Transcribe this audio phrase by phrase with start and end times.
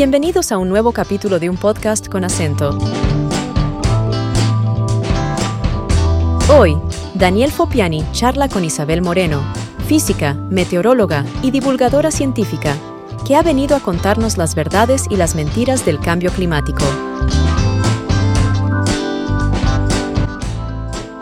[0.00, 2.70] Bienvenidos a un nuevo capítulo de un podcast con acento.
[6.48, 6.74] Hoy,
[7.12, 9.42] Daniel Fopiani charla con Isabel Moreno,
[9.86, 12.74] física, meteoróloga y divulgadora científica,
[13.26, 16.82] que ha venido a contarnos las verdades y las mentiras del cambio climático.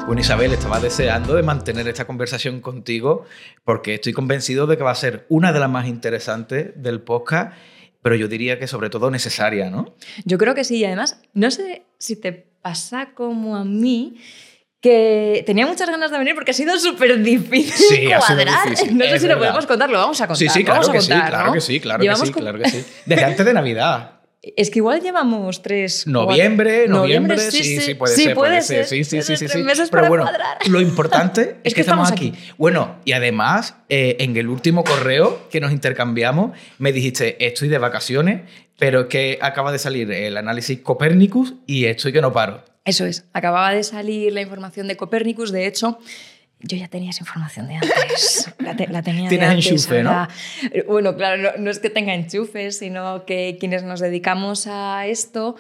[0.07, 3.25] Bueno, Isabel, estaba deseando de mantener esta conversación contigo
[3.65, 7.53] porque estoy convencido de que va a ser una de las más interesantes del podcast,
[8.09, 9.95] pero yo diría que sobre todo necesaria, ¿no?
[10.25, 14.17] Yo creo que sí, y además, no sé si te pasa como a mí,
[14.81, 18.71] que tenía muchas ganas de venir porque ha sido súper difícil Sí, cuadrar.
[18.71, 19.39] difícil, No sé si lo verdad.
[19.49, 20.39] podemos contar, lo vamos a contar.
[20.39, 21.53] Sí, sí, lo claro que sí, claro ¿no?
[21.53, 22.85] que sí, claro que sí, claro que sí.
[23.05, 24.18] Desde antes de Navidad.
[24.41, 26.07] Es que igual llevamos tres.
[26.07, 29.59] Noviembre, cuatro- noviembre, sí, sí, puede ser, puede ser, sí, sí, sí, sí, sí.
[29.65, 30.59] meses Pero para bueno, cuadrar.
[30.69, 32.29] lo importante es, que, estamos, aquí.
[32.29, 32.53] aquí.
[32.57, 37.79] Bueno, y además, eh, en el último correo que nos intercambiamos, me dijiste, estoy de
[37.79, 38.43] vacaciones,
[38.79, 42.63] pero es que acaba de salir el análisis Copernicus y estoy que no paro.
[42.85, 43.25] Eso es.
[43.33, 45.51] Acababa de salir la información de Copernicus.
[45.51, 45.99] De hecho,
[46.61, 48.53] yo ya tenía esa información de antes.
[48.59, 50.29] La, te- la tenía de Tienes antes, enchufe, ¿no?
[50.89, 55.57] Bueno, claro, no, no es que tenga enchufe, sino que quienes nos dedicamos a esto,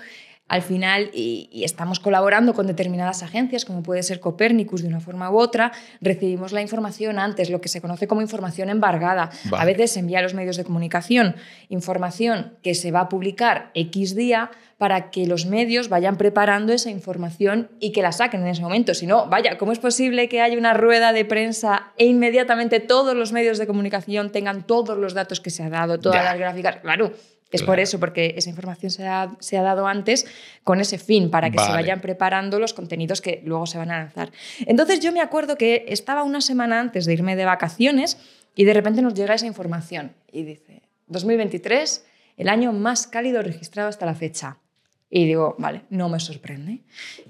[0.49, 5.01] al final, y, y estamos colaborando con determinadas agencias, como puede ser Copernicus de una
[5.01, 9.31] forma u otra, recibimos la información antes, lo que se conoce como información embargada.
[9.51, 9.63] Vale.
[9.63, 11.37] A veces se envía a los medios de comunicación
[11.69, 16.89] información que se va a publicar X día para que los medios vayan preparando esa
[16.91, 18.95] información y que la saquen en ese momento.
[18.95, 23.17] Si no, vaya, ¿cómo es posible que haya una rueda de prensa e inmediatamente todos
[23.17, 26.25] los medios de comunicación tengan todos los datos que se ha dado, todas Ya.
[26.25, 26.77] las gráficas?
[26.77, 27.13] Claro.
[27.51, 27.67] Es Claro.
[27.73, 30.27] por eso, porque esa información se ha, se ha dado antes
[30.65, 33.99] con ese fin, para que se vayan preparando los contenidos que luego se van a
[33.99, 34.31] lanzar.
[34.67, 38.19] Entonces yo me acuerdo que estaba una semana antes de irme de vacaciones
[38.55, 42.05] y de repente nos llega esa información y dice, 2023,
[42.37, 44.59] el año más cálido registrado hasta la fecha.
[45.11, 46.83] Y digo, vale, no me sorprende.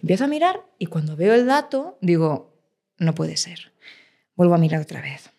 [0.03, 2.57] Empiezo a mirar y cuando veo el dato digo,
[2.99, 3.73] no puede ser.
[4.35, 5.31] Vuelvo a mirar otra vez.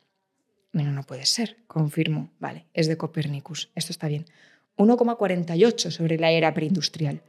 [0.71, 2.29] Bueno, no puede ser, confirmo.
[2.39, 4.25] Vale, es de Copernicus, esto está bien.
[4.79, 7.21] 1,48 sobre la era preindustrial.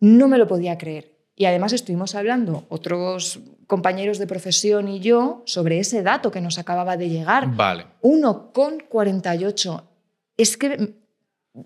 [0.00, 1.12] No me lo podía creer.
[1.36, 6.58] Y además estuvimos hablando, otros compañeros de profesión y yo, sobre ese dato que nos
[6.58, 7.56] acababa de llegar.
[7.56, 7.86] Vale.
[8.02, 9.82] 1,48.
[10.36, 10.94] Es que,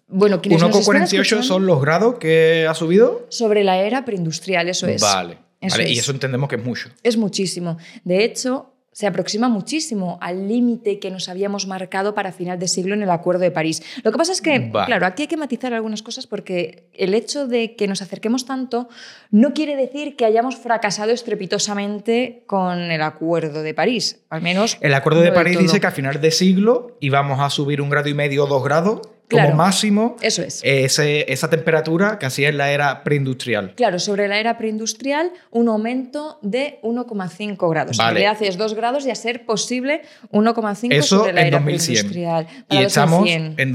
[0.07, 3.27] bueno, quienes nos están 1,48 escuchando- son los grados que ha subido.
[3.31, 5.03] Sobre la era preindustrial, eso es.
[5.03, 5.39] Vale.
[5.61, 5.99] Eso vale, Y es.
[6.01, 6.89] eso entendemos que es mucho.
[7.03, 7.79] Es muchísimo.
[8.05, 12.95] De hecho, se aproxima muchísimo al límite que nos habíamos marcado para final de siglo
[12.95, 13.81] en el Acuerdo de París.
[14.03, 14.87] Lo que pasa es que, Vale.
[14.87, 18.89] claro, aquí hay que matizar algunas cosas porque el hecho de que nos acerquemos tanto
[19.31, 24.19] no quiere decir que hayamos fracasado estrepitosamente con el Acuerdo de París.
[24.31, 24.77] Al menos.
[24.81, 28.09] El Acuerdo de París dice que a final de siglo íbamos a subir un grado
[28.09, 29.51] y medio o dos grados Claro.
[29.51, 30.61] como máximo Eso es.
[30.65, 33.75] ese- esa temperatura que así es la era preindustrial.
[33.75, 37.97] Claro, sobre la era preindustrial, un aumento de 1,5 grados.
[37.99, 38.09] Vale.
[38.11, 40.01] En realidad es 2 grados y a ser posible
[40.31, 42.09] 1,5 Eso sobre la en era 2100.
[42.09, 42.47] preindustrial.
[42.71, 43.55] Y estamos 2100.
[43.59, 43.73] en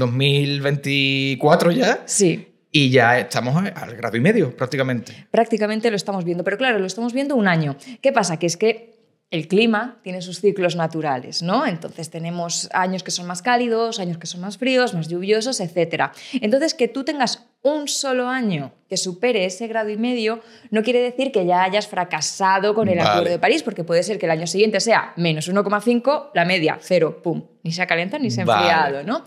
[0.78, 5.26] 2024 ya Sí, y ya estamos al grado y medio prácticamente.
[5.30, 6.42] prácticamente lo estamos viendo.
[6.44, 7.76] Pero claro, lo estamos viendo un año.
[8.00, 8.38] ¿Qué pasa?
[8.38, 8.94] Que es que
[9.30, 11.66] el clima tiene sus ciclos naturales, ¿no?
[11.66, 16.12] Entonces tenemos años que son más cálidos, años que son más fríos, más lluviosos, etc.
[16.40, 20.40] Entonces que tú tengas un solo año que supere ese grado y medio
[20.70, 23.08] no quiere decir que ya hayas fracasado con el Vale.
[23.08, 26.78] Acuerdo de París, porque puede ser que el año siguiente sea menos 1,5, la media,
[26.80, 27.42] cero, pum.
[27.62, 28.60] Ni se ha calentado ni se ha Vale.
[28.60, 29.24] enfriado, ¿no?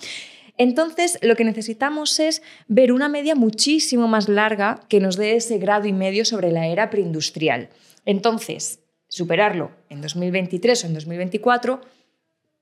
[0.57, 5.57] Entonces, lo que necesitamos es ver una media muchísimo más larga que nos dé ese
[5.57, 7.69] grado y medio sobre la era preindustrial.
[8.05, 8.79] Entonces,
[9.17, 11.81] superarlo en 2023 o en 2024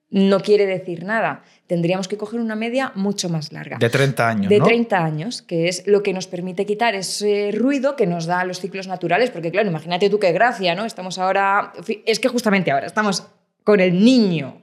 [0.08, 1.42] no quiere decir nada.
[1.66, 3.76] Tendríamos que coger una media mucho más larga.
[3.78, 4.64] De 30 años, De ¿no?
[4.64, 8.60] 30 años, que es lo que nos permite quitar ese ruido que nos da los
[8.60, 10.84] ciclos naturales, porque claro, imagínate tú qué gracia, ¿no?
[10.84, 11.72] Estamos ahora,
[12.06, 13.26] es que justamente ahora estamos
[13.64, 14.62] con el niño,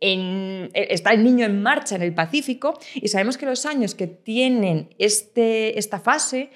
[0.00, 4.06] en- está el niño en marcha en el Pacífico y sabemos que los años que
[4.06, 6.50] tienen este, esta fase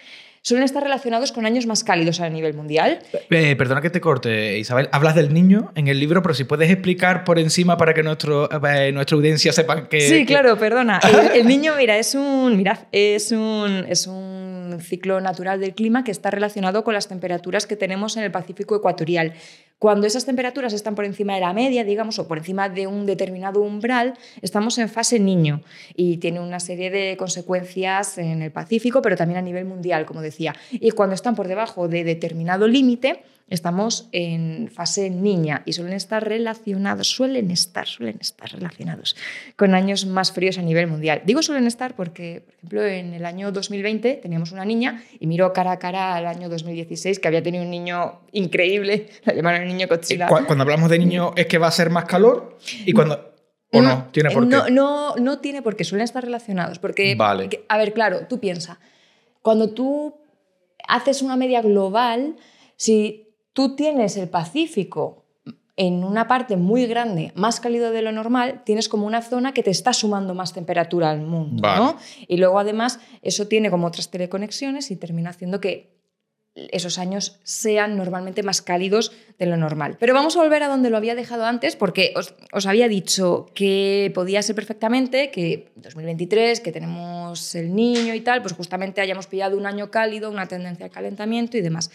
[0.46, 3.00] suelen estar relacionados con años más cálidos a nivel mundial.
[3.30, 4.88] Eh, perdona que te corte, Isabel.
[4.92, 8.48] Hablas del niño en el libro, pero si puedes explicar por encima para que nuestro,
[8.64, 10.00] eh, nuestra audiencia sepa que...
[10.02, 11.00] Sí, que- claro, perdona.
[11.34, 16.04] El, el niño, mira, es un, mirad, es un, es un ciclo natural del clima
[16.04, 19.32] que está relacionado con las temperaturas que tenemos en el Pacífico ecuatorial.
[19.86, 23.06] Cuando esas temperaturas están por encima de la media, digamos, o por encima de un
[23.06, 25.60] determinado umbral, estamos en fase niño
[25.94, 30.22] y tiene una serie de consecuencias en el Pacífico, pero también a nivel mundial, como
[30.22, 30.56] decía.
[30.72, 36.26] Y cuando están por debajo de determinado límite, estamos en fase niña y suelen estar
[36.26, 39.16] relacionados, suelen estar, suelen estar relacionados
[39.54, 41.22] con años más fríos a nivel mundial.
[41.24, 45.52] Digo suelen estar porque, por ejemplo, en el año 2020 teníamos una niña y miró
[45.52, 49.68] cara a cara al año 2016 que había tenido un niño increíble, lo llamaron el
[49.68, 50.26] niño Godzilla.
[50.26, 53.32] Cuando hablamos de niño es que va a ser más calor y cuando...
[53.72, 54.08] ¿O no?
[54.12, 54.70] ¿Tiene por no, qué?
[54.70, 56.78] No, no tiene por qué, suelen estar relacionados.
[56.78, 57.64] Porque, Vale.
[57.68, 58.78] a ver, claro, tú piensa,
[59.42, 60.14] cuando tú
[60.88, 62.36] haces una media global,
[62.76, 63.25] si
[63.56, 65.24] tú tienes el Pacífico
[65.76, 69.62] en una parte muy grande, más cálido de lo normal, tienes como una zona que
[69.62, 71.78] te está sumando más temperatura al mundo, Vale.
[71.78, 71.96] ¿no?
[72.28, 75.96] Y luego además eso tiene como otras teleconexiones y termina haciendo que
[76.54, 79.96] esos años sean normalmente más cálidos de lo normal.
[79.98, 83.46] Pero vamos a volver a donde lo había dejado antes, porque os, os había dicho
[83.54, 89.26] que podía ser perfectamente que 2023, que tenemos el niño y tal, pues justamente hayamos
[89.26, 91.90] pillado un año cálido, una tendencia al calentamiento y demás.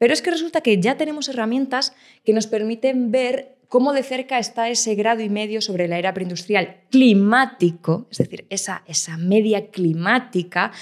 [0.00, 1.92] Pero es que resulta que ya tenemos herramientas
[2.24, 6.14] que nos permiten ver cómo de cerca está ese grado y medio sobre la era
[6.14, 10.72] preindustrial climático, es decir, esa, esa media climática,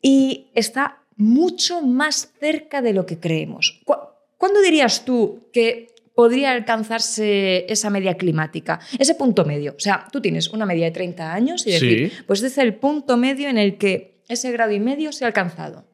[0.00, 3.80] y está mucho más cerca de lo que creemos.
[3.84, 3.96] ¿Cu-
[4.38, 8.78] ¿Cuándo dirías tú que podría alcanzarse esa media climática?
[8.98, 9.72] Ese punto medio.
[9.76, 12.16] O sea, tú tienes una media de 30 años y decir, Sí.
[12.26, 15.26] pues este es el punto medio en el que ese grado y medio se ha
[15.28, 15.84] alcanzado.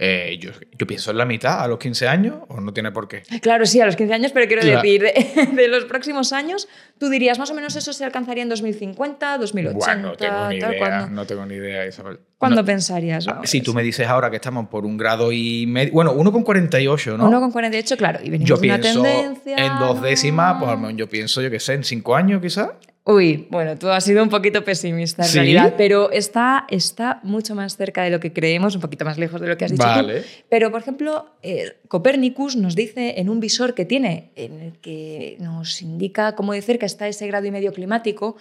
[0.00, 3.08] Eh, yo, yo pienso en la mitad, a los 15 años, o no tiene por
[3.08, 3.22] qué.
[3.42, 4.80] Claro, sí, a los 15 años, pero quiero Claro.
[4.80, 6.68] decir, de, de los próximos años,
[6.98, 10.58] tú dirías más o menos eso se alcanzaría en 2050, 2080, Bueno, no tengo ni
[10.60, 10.78] tal, idea.
[10.78, 12.20] ¿cuándo, No tengo ni idea, Isabel.
[12.38, 12.64] ¿cuándo No.
[12.64, 13.26] pensarías?
[13.26, 15.92] Ah, Si tú me dices ahora que estamos por un grado y medio.
[15.92, 17.26] Bueno, 1,48, ¿no?
[17.26, 19.56] Uno con 48, claro, y venimos yo de una pienso tendencia...
[19.56, 22.68] en dos décimas, pues al menos yo pienso, yo qué sé, en cinco años quizás.
[23.10, 25.38] Uy, bueno, tú has sido un poquito pesimista en ¿Sí?
[25.38, 29.40] realidad, pero está, está mucho más cerca de lo que creemos, un poquito más lejos
[29.40, 29.88] de lo que has dicho tú.
[29.88, 30.24] Vale.
[30.50, 35.38] Pero, por ejemplo, eh, Copérnicus nos dice en un visor que tiene, en el que
[35.40, 38.36] nos indica cómo de cerca está ese grado y medio climático,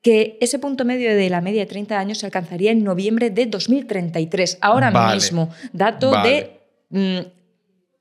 [0.00, 3.44] que ese punto medio de la media de 30 años se alcanzaría en noviembre de
[3.44, 5.16] 2033, ahora Vale.
[5.16, 5.50] mismo.
[5.74, 6.50] Dato Vale.
[6.88, 7.26] de...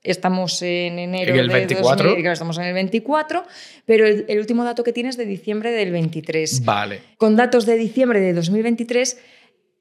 [0.06, 2.04] Estamos en enero En el de 24.
[2.10, 3.44] 2000, claro, estamos en el 24,
[3.86, 6.64] pero el, el último dato que tienes es de diciembre del 23.
[6.64, 7.02] Vale.
[7.18, 9.18] Con datos de diciembre de 2023,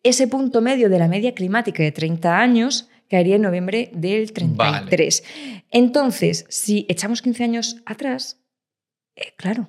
[0.02, 5.24] ese punto medio de la media climática de 30 años caería en noviembre del 33.
[5.70, 8.40] Entonces, si echamos 15 años atrás,
[9.16, 9.68] eh, claro,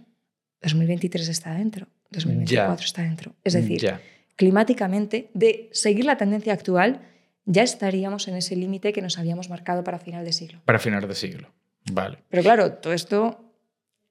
[0.62, 2.86] 2023 está dentro, 2024 Ya.
[2.86, 3.36] está dentro.
[3.44, 4.02] Es decir, Ya.
[4.36, 7.02] climáticamente, de seguir la tendencia actual,
[7.46, 10.62] ya estaríamos en ese límite que nos habíamos marcado para final de siglo.
[10.66, 11.50] Para finales de siglo.
[11.92, 12.18] Vale.
[12.30, 13.40] Pero claro, todo esto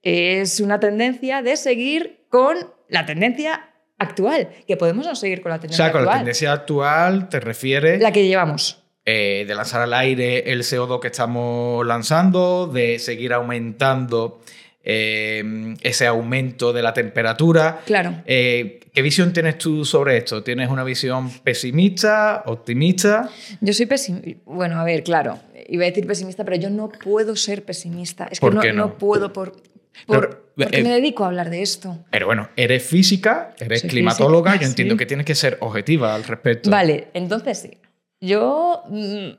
[0.02, 2.56] es una tendencia de seguir con
[2.88, 6.19] la tendencia actual, que podemos no seguir con la O tendencia sea, con la actual,
[6.20, 8.82] tendencia actual te refieres la que llevamos.
[9.04, 14.40] eh, de lanzar al aire el CO2 que estamos lanzando, de seguir aumentando
[14.84, 17.81] eh, ese aumento de la temperatura.
[17.86, 18.22] Claro.
[18.26, 20.42] Eh, ¿Qué visión tienes tú sobre esto?
[20.44, 23.28] ¿Tienes una visión pesimista, optimista?
[23.60, 24.40] Yo soy pesimista.
[24.44, 25.38] Bueno, a ver, claro,
[25.69, 28.28] iba a decir pesimista, pero yo no puedo ser pesimista.
[28.31, 28.86] Es que ¿Por no, qué no?
[28.86, 29.60] no puedo por, por-
[30.06, 32.04] Pero, porque eh, me dedico a hablar de esto.
[32.10, 36.14] Pero bueno, eres física, eres Soy climatóloga, física, yo entiendo que tienes que ser objetiva
[36.14, 36.70] al respecto.
[36.70, 37.79] Vale, entonces sí.
[38.20, 39.31] Yo mm,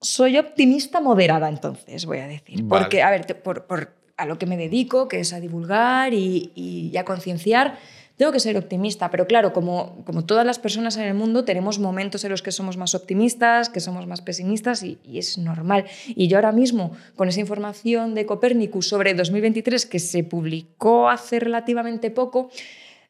[0.00, 2.62] soy optimista moderada, entonces, voy a decir.
[2.64, 2.82] Vale.
[2.84, 6.14] Porque, a ver, te- por, por a lo que me dedico, que es a divulgar
[6.14, 7.78] y, y a concienciar,
[8.16, 9.10] tengo que ser optimista.
[9.10, 12.52] Pero claro, como, como todas las personas en el mundo, tenemos momentos en los que
[12.52, 15.86] somos más optimistas, que somos más pesimistas, y, y es normal.
[16.08, 21.40] Y yo ahora mismo, con esa información de Copernicus sobre 2023 que se publicó hace
[21.40, 22.50] relativamente poco,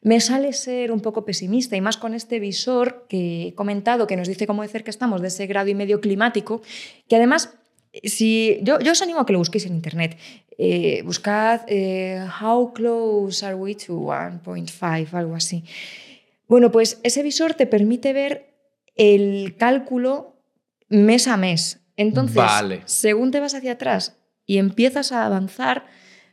[0.01, 4.17] me sale ser un poco pesimista y más con este visor que he comentado que
[4.17, 6.61] nos dice cómo de cerca estamos de ese grado y medio climático,
[7.07, 7.55] que además,
[8.03, 10.17] si, yo, yo os animo a que lo busquéis en internet.
[10.57, 15.63] Eh, buscad eh, How close are we to 1.5, algo así.
[16.47, 18.53] Bueno, pues ese visor te permite ver
[18.95, 20.35] el cálculo
[20.89, 21.79] mes a mes.
[21.97, 22.81] Entonces, Vale.
[22.85, 25.85] según te vas hacia atrás y empiezas a avanzar,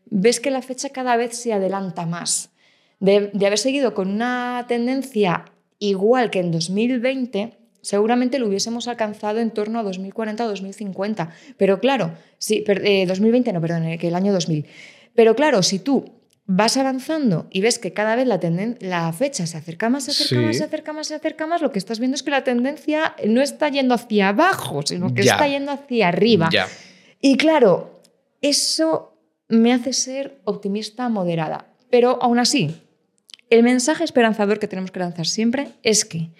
[0.06, 2.50] ves que la fecha cada vez se adelanta más.
[2.98, 5.46] De, de haber seguido con una tendencia
[5.78, 11.30] igual que en 2020, seguramente lo hubiésemos alcanzado en torno a 2040 o 2050.
[11.56, 14.66] Pero claro, sí, per- eh, 2020 no, perdón, eh, que el año 2000.
[15.14, 16.12] Pero claro, si tú
[16.52, 20.10] vas avanzando y ves que cada vez la, tenden- la fecha se acerca más, se
[20.10, 20.44] acerca Sí.
[20.46, 23.14] más, se acerca más, se acerca más, lo que estás viendo es que la tendencia
[23.26, 25.32] no está yendo hacia abajo, sino que Ya.
[25.32, 26.48] está yendo hacia arriba.
[26.52, 26.66] Ya.
[27.20, 28.00] Y claro,
[28.42, 29.16] eso
[29.48, 31.66] me hace ser optimista moderada.
[31.90, 32.74] Pero aún así,
[33.48, 36.30] el mensaje esperanzador que tenemos que lanzar siempre es que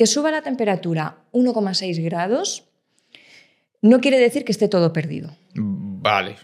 [0.00, 2.64] que suba la temperatura 1,6 grados
[3.82, 5.36] no quiere decir que esté todo perdido.
[5.54, 6.36] Vale.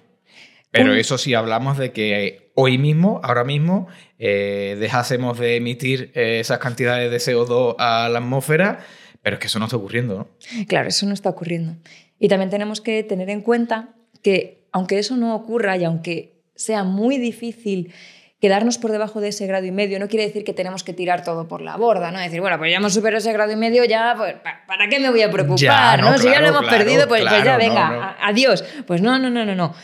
[0.70, 6.40] Pero eso sí hablamos de que hoy mismo, ahora mismo, eh, dejásemos de emitir eh,
[6.40, 8.80] esas cantidades de CO2 a la atmósfera,
[9.22, 10.28] pero es que eso no está ocurriendo, ¿no?
[10.66, 11.76] Claro, eso no está ocurriendo.
[12.18, 16.84] Y también tenemos que tener en cuenta que aunque eso no ocurra y aunque sea
[16.84, 17.94] muy difícil
[18.40, 21.24] quedarnos por debajo de ese grado y medio no quiere decir que tenemos que tirar
[21.24, 22.18] todo por la borda, ¿no?
[22.18, 24.34] Decir, bueno, pues ya hemos superado ese grado y medio, ya, pues,
[24.66, 26.00] ¿para qué me voy a preocupar?
[26.00, 28.64] no, si ya lo hemos perdido, pues, pues ya venga, adiós.
[28.86, 29.74] Pues no, no, no, no, no.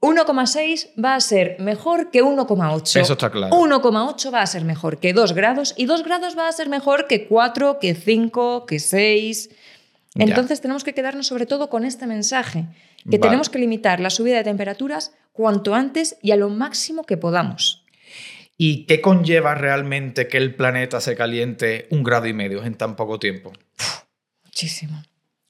[0.00, 3.00] 1,6 va a ser mejor que 1,8.
[3.00, 3.56] Eso está claro.
[3.56, 7.06] 1,8 va a ser mejor que 2 grados y 2 grados va a ser mejor
[7.06, 9.50] que 4, que 5, que 6.
[10.16, 12.66] Entonces tenemos que quedarnos sobre todo con este mensaje,
[13.10, 17.18] que tenemos que limitar la subida de temperaturas cuanto antes y a lo máximo que
[17.18, 17.84] podamos.
[18.56, 22.96] ¿Y qué conlleva realmente que el planeta se caliente un grado y medio en tan
[22.96, 23.52] poco tiempo?
[24.44, 25.02] muchísimo,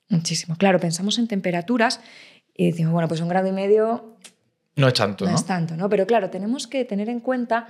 [0.08, 0.56] muchísimo.
[0.56, 2.00] Claro, pensamos en temperaturas
[2.54, 4.16] y decimos, bueno, pues un grado y medio...
[4.76, 5.32] No es tanto, ¿no?
[5.32, 5.88] No es tanto, ¿no?
[5.90, 7.68] Pero claro, tenemos que tener en cuenta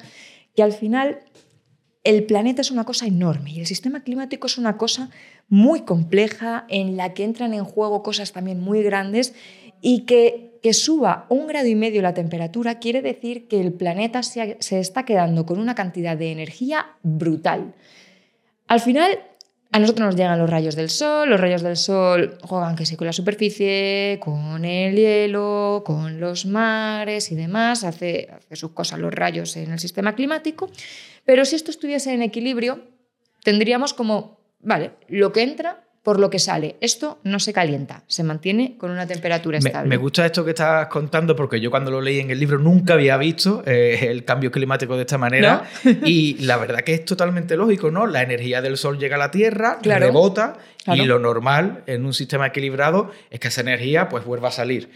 [0.55, 1.19] que al final
[2.05, 5.11] el planeta es una cosa enorme y el sistema climático es una cosa
[5.49, 9.35] muy compleja en la que entran en juego cosas también muy grandes
[9.85, 14.57] y que, suba un grado y medio la temperatura quiere decir que el planeta se,
[14.61, 17.75] se está quedando con una cantidad de energía brutal.
[18.67, 19.19] Al final,
[19.73, 22.97] a nosotros nos llegan los rayos del sol, los rayos del sol juegan que sí
[22.97, 29.01] con la superficie, con el hielo, con los mares y demás, hace, hace sus cosas
[29.01, 30.71] los rayos en el sistema climático,
[31.27, 32.81] pero si esto estuviese en equilibrio,
[33.43, 36.77] tendríamos como, vale, lo que entra por lo que sale.
[36.83, 39.89] Esto no se calienta, se mantiene con una temperatura estable.
[39.89, 42.93] Me, gusta esto que estás contando porque yo cuando lo leí en el libro nunca
[42.93, 45.65] había visto eh, el cambio climático de esta manera
[46.05, 48.07] y la verdad que es totalmente lógico, ¿no?
[48.07, 52.49] La energía del sol llega a la Tierra, rebota y lo normal en un sistema
[52.49, 54.91] equilibrado es que esa energía pues vuelva a salir.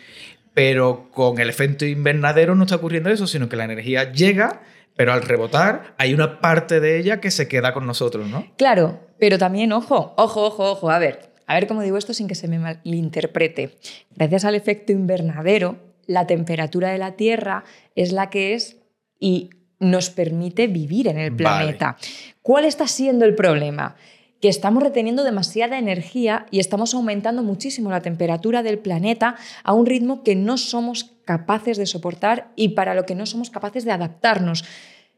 [0.52, 4.60] Pero con el efecto invernadero no está ocurriendo eso, sino que la energía llega
[4.98, 8.44] pero al rebotar hay una parte de ella que se queda con nosotros, ¿no?
[8.56, 12.26] Claro, pero también, ojo, ojo, ojo, ojo, a ver, a ver cómo digo esto sin
[12.26, 13.78] que se me malinterprete.
[14.16, 15.76] Gracias al efecto invernadero,
[16.08, 17.62] la temperatura de la Tierra
[17.94, 18.78] es la que es
[19.20, 21.96] y nos permite vivir en el planeta.
[22.42, 23.94] ¿Cuál está siendo el problema?
[24.40, 29.84] que estamos reteniendo demasiada energía y estamos aumentando muchísimo la temperatura del planeta a un
[29.84, 33.92] ritmo que no somos capaces de soportar y para lo que no somos capaces de
[33.92, 34.64] adaptarnos.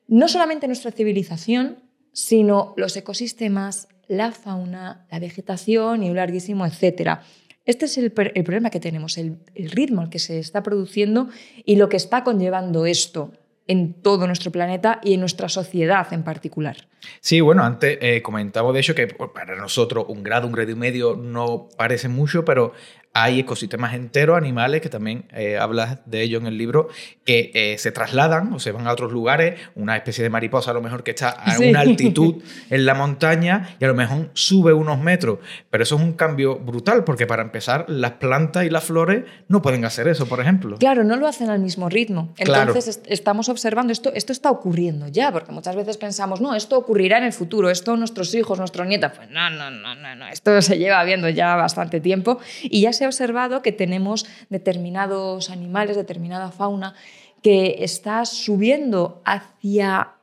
[0.08, 7.22] No solamente nuestra civilización, sino los ecosistemas, la fauna, la vegetación y un larguísimo etcétera.
[7.64, 11.28] Este es el, problema que tenemos, el, ritmo al que se está produciendo
[11.64, 13.30] y lo que está conllevando esto
[13.68, 16.88] en todo nuestro planeta y en nuestra sociedad en particular.
[17.20, 20.72] Sí, bueno, antes eh, comentaba de hecho que pues, para nosotros un grado, un grado
[20.72, 22.72] y medio no parece mucho, pero
[23.12, 26.88] hay ecosistemas enteros, animales, que también eh, hablas de ello en el libro,
[27.24, 30.74] que eh, se trasladan o se van a otros lugares, una especie de mariposa a
[30.74, 34.72] lo mejor que está a una altitud en la montaña y a lo mejor sube
[34.72, 35.40] unos metros,
[35.70, 39.60] pero eso es un cambio brutal porque para empezar las plantas y las flores no
[39.60, 40.76] pueden hacer eso, por ejemplo.
[40.78, 42.32] Claro, no lo hacen al mismo ritmo.
[42.38, 47.18] Entonces estamos observando esto, esto está ocurriendo ya, porque muchas veces pensamos, no, esto ocurrirá
[47.18, 50.62] en el futuro, esto nuestros hijos, nuestros nietos, pues no, no, no, no, no, esto
[50.62, 55.96] se lleva viendo ya bastante tiempo y ya se ha observado que tenemos determinados animales,
[55.96, 56.94] determinada fauna
[57.42, 60.14] que está subiendo hacia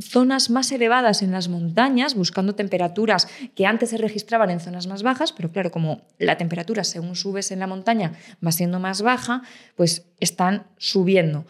[0.00, 5.02] zonas más elevadas en las montañas, buscando temperaturas que antes se registraban en zonas más
[5.02, 8.12] bajas, pero claro, como la temperatura según subes en la montaña
[8.44, 9.42] va siendo más baja,
[9.76, 11.46] pues están subiendo.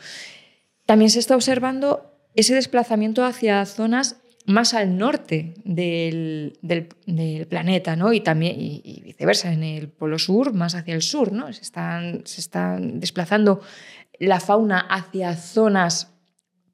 [0.85, 4.17] También se está observando ese desplazamiento hacia zonas
[4.47, 6.59] más al norte del,
[7.49, 8.13] planeta, ¿no?
[8.13, 11.53] Y también, y, viceversa, en el polo sur, más hacia el sur, ¿no?
[11.53, 13.61] Se están, se están desplazando
[14.19, 16.13] la fauna hacia zonas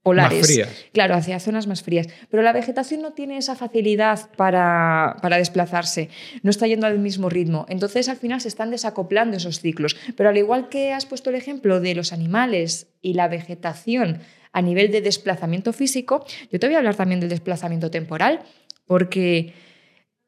[0.03, 0.41] polares.
[0.41, 0.69] Más frías.
[0.93, 2.09] Claro, hacia zonas más frías.
[2.29, 6.09] Pero la vegetación no tiene esa facilidad para, para, desplazarse,
[6.43, 7.67] no está yendo al mismo ritmo.
[7.69, 9.97] Entonces, al final se están desacoplando esos ciclos.
[10.17, 14.21] Pero al igual que has puesto el ejemplo de los animales y la vegetación
[14.53, 18.41] a nivel de desplazamiento físico, yo te voy a hablar también del desplazamiento temporal,
[18.87, 19.55] porque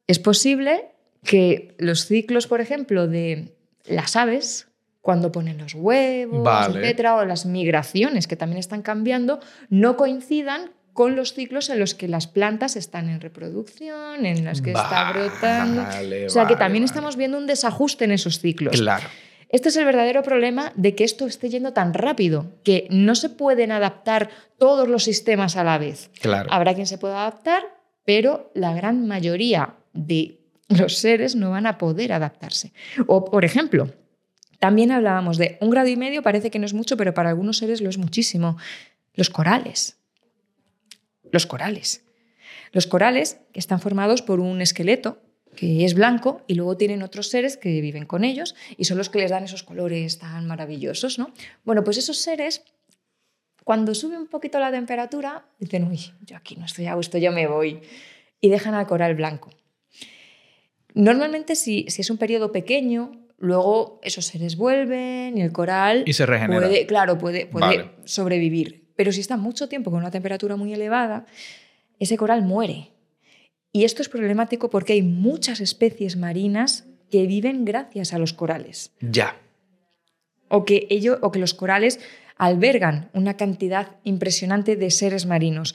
[0.07, 0.87] es posible
[1.25, 4.69] que los ciclos, por ejemplo, de las aves,
[5.01, 11.17] cuando ponen los huevos, etcétera, o las migraciones que también están cambiando, no coincidan con
[11.17, 15.83] los ciclos en los que las plantas están en reproducción, en los que está brotando.
[16.27, 18.79] o sea que también estamos viendo un desajuste en esos ciclos.
[18.79, 19.09] Claro.
[19.53, 23.29] Este es el verdadero problema de que esto esté yendo tan rápido, que no se
[23.29, 26.11] pueden adaptar todos los sistemas a la vez.
[26.21, 26.51] Claro.
[26.51, 27.63] Habrá quien se pueda adaptar,
[28.05, 32.73] pero la gran mayoría de los seres no van a poder adaptarse.
[33.07, 33.91] O, por ejemplo,
[34.63, 37.59] También hablábamos de un grado y medio, parece que no es mucho, pero para algunos
[37.59, 38.57] seres lo es muchísimo.
[39.13, 39.97] Los corales.
[41.33, 42.05] Los corales.
[42.71, 45.19] Los corales están formados por un esqueleto
[45.55, 49.11] que es blanco y luego tienen otros seres que viven con ellos y son los
[49.11, 51.33] que les dan esos colores tan maravillosos, ¿no?
[51.65, 52.63] Bueno, pues esos seres
[53.65, 57.33] cuando sube un poquito la temperatura dicen, "Uy, yo aquí no estoy a gusto, yo
[57.33, 57.81] me voy"
[58.41, 59.51] y dejan al coral blanco.
[60.95, 66.13] Normalmente si, si es un periodo pequeño, luego esos seres vuelven y el coral Y
[66.13, 66.61] se regenera.
[66.67, 67.91] puede, claro, puede, puede Vale.
[68.05, 68.91] sobrevivir.
[68.95, 71.25] Pero si está mucho tiempo con una temperatura muy elevada,
[71.99, 72.92] ese coral muere.
[73.73, 78.93] Y esto es problemático porque hay muchas especies marinas que viven gracias a los corales.
[79.01, 79.37] Ya.
[80.49, 82.01] O que, ello, o que los corales
[82.37, 85.75] albergan una cantidad impresionante de seres marinos.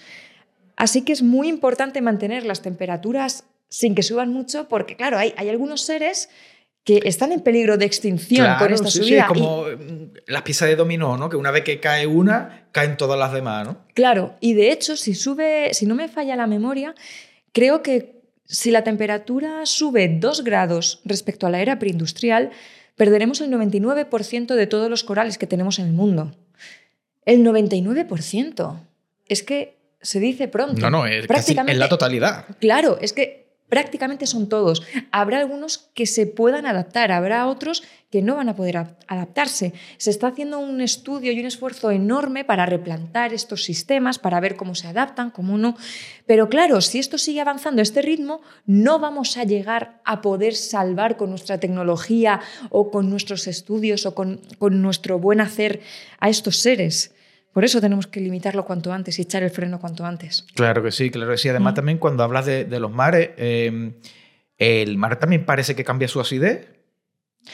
[0.75, 5.33] Así que es muy importante mantener las temperaturas sin que suban mucho porque, claro, hay,
[5.37, 6.29] hay algunos seres
[6.83, 9.21] que están en peligro de extinción Claro, con esta sí, subida.
[9.23, 11.27] es como mm, las piezas de dominó, ¿no?
[11.29, 13.79] Que una vez que cae una, caen todas las demás, ¿no?
[13.93, 16.95] Claro, y de hecho, si sube, si no me falla la memoria,
[17.57, 22.51] creo que si la temperatura sube 2 grados respecto a la era preindustrial,
[22.95, 26.35] perderemos el 99% de todos los corales que tenemos en el mundo.
[27.25, 28.79] El 99%.
[29.27, 30.79] Es que se dice pronto.
[30.79, 32.45] No, no, es casi Prácticamente- en la totalidad.
[32.59, 34.83] Claro, es que prácticamente son todos.
[35.11, 39.73] Habrá algunos que se puedan adaptar, habrá otros que no van a poder adaptarse.
[39.97, 44.55] Se está haciendo un estudio y un esfuerzo enorme para replantar estos sistemas, para ver
[44.55, 45.75] cómo se adaptan, cómo no.
[46.25, 50.55] Pero claro, si esto sigue avanzando a este ritmo, no vamos a llegar a poder
[50.55, 55.81] salvar con nuestra tecnología o con nuestros estudios o con, con nuestro buen hacer
[56.19, 57.11] a estos seres.
[57.57, 60.45] Por eso tenemos que limitarlo cuanto antes y echar el freno cuanto antes.
[60.53, 61.49] Claro que sí, claro que sí.
[61.49, 61.75] Además, Mm.
[61.75, 63.93] también cuando hablas de, de los mares, eh,
[64.59, 66.67] el mar también parece que cambia su acidez.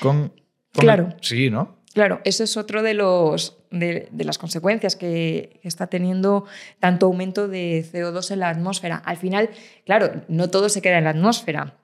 [0.02, 0.36] Con, con-
[0.74, 1.16] Claro.
[1.22, 1.78] Sí, ¿no?
[1.94, 6.48] Claro, eso es otro de, los, de, de las consecuencias que está teniendo
[6.82, 8.98] tanto aumento de CO2 en la atmósfera.
[9.06, 9.52] Al final,
[9.86, 11.78] claro, no todo se queda en la atmósfera.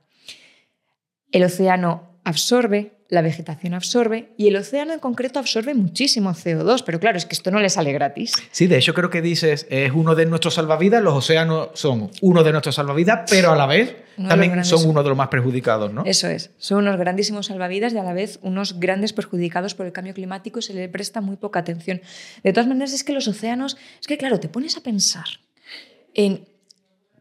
[1.32, 7.00] El océano absorbe, la vegetación absorbe y el océano en concreto absorbe muchísimo CO2, pero
[7.00, 8.34] claro, es que esto no le sale gratis.
[8.52, 12.44] Sí, de hecho creo que dices, es uno de nuestros salvavidas, los océanos son uno
[12.44, 15.92] de nuestros salvavidas, pero a la vez Uno también son uno de los más perjudicados,
[15.92, 16.04] ¿no?
[16.06, 19.92] Eso es, son unos grandísimos salvavidas y a la vez unos grandes perjudicados por el
[19.92, 22.02] cambio climático y se le presta muy poca atención.
[22.44, 25.26] De todas maneras, es que los océanos, es que claro, te pones a pensar
[26.14, 26.46] en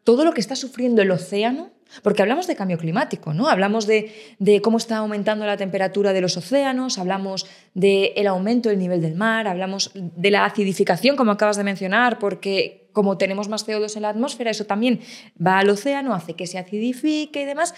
[0.04, 1.70] todo lo que está sufriendo el océano,
[2.02, 3.48] porque hablamos de cambio climático, ¿no?
[3.48, 8.78] Hablamos de, de cómo está aumentando la temperatura de los océanos, hablamos del aumento del
[8.78, 13.66] nivel del mar, hablamos de la acidificación, como acabas de mencionar, porque como tenemos más
[13.66, 15.00] CO2 en la atmósfera, eso también
[15.44, 17.74] va al océano, hace que se acidifique y demás,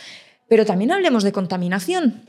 [0.49, 2.23] pero también hablemos de contaminación.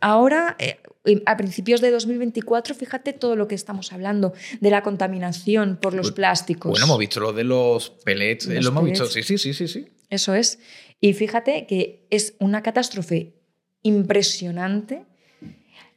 [0.00, 0.78] Ahora, eh,
[1.26, 6.12] a principios de 2024, fíjate todo lo que estamos hablando de la contaminación por los
[6.12, 6.70] plásticos.
[6.70, 9.26] Bueno, hemos visto lo de los pellets, eh, Los lo hemos visto, pellets.
[9.26, 9.88] sí, sí, sí, sí, sí.
[10.10, 10.58] Eso es.
[11.00, 13.34] Y fíjate que es una catástrofe
[13.82, 15.04] impresionante.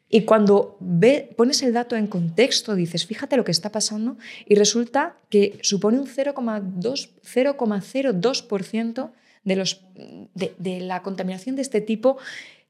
[0.09, 4.55] Y cuando ve, pones el dato en contexto, dices, fíjate lo que está pasando, y
[4.55, 9.11] resulta que supone un 0,2 0,02%
[9.43, 9.81] de, los,
[10.33, 12.17] de, de la contaminación de este tipo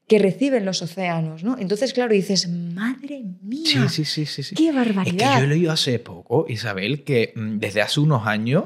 [0.08, 1.44] que reciben los océanos.
[1.44, 1.56] ¿no?
[1.58, 4.54] Entonces, claro, dices, madre mía, Sí, sí, sí, sí, sí.
[4.54, 5.38] qué Es que barbaridad.
[5.38, 8.64] yo he leído hace poco, Isabel, que mm, desde hace unos años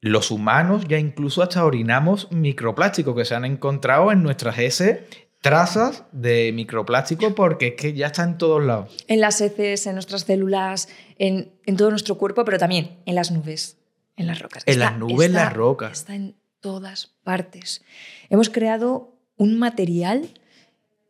[0.00, 5.00] los humanos ya incluso hasta orinamos microplástico que se han encontrado en nuestras heces
[5.40, 8.96] trazas de microplástico porque es que ya está en todos lados.
[9.08, 13.30] En las heces, en nuestras células, en, en todo nuestro cuerpo, pero también en las
[13.30, 13.78] nubes,
[14.16, 14.62] en las rocas.
[14.66, 15.92] En las nubes, en las rocas.
[15.92, 17.82] Está en todas partes.
[18.28, 20.28] Hemos creado un material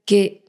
[0.04, 0.44] que...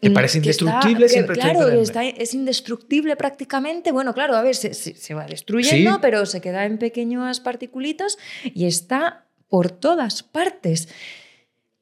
[0.00, 3.92] Que parece que está- indestructible, siempre está Claro, está- es indestructible prácticamente.
[3.92, 5.98] Bueno, claro, a ver, se, se- se va destruyendo, Sí.
[6.02, 10.88] pero se queda en pequeñas particulitas y está por todas partes.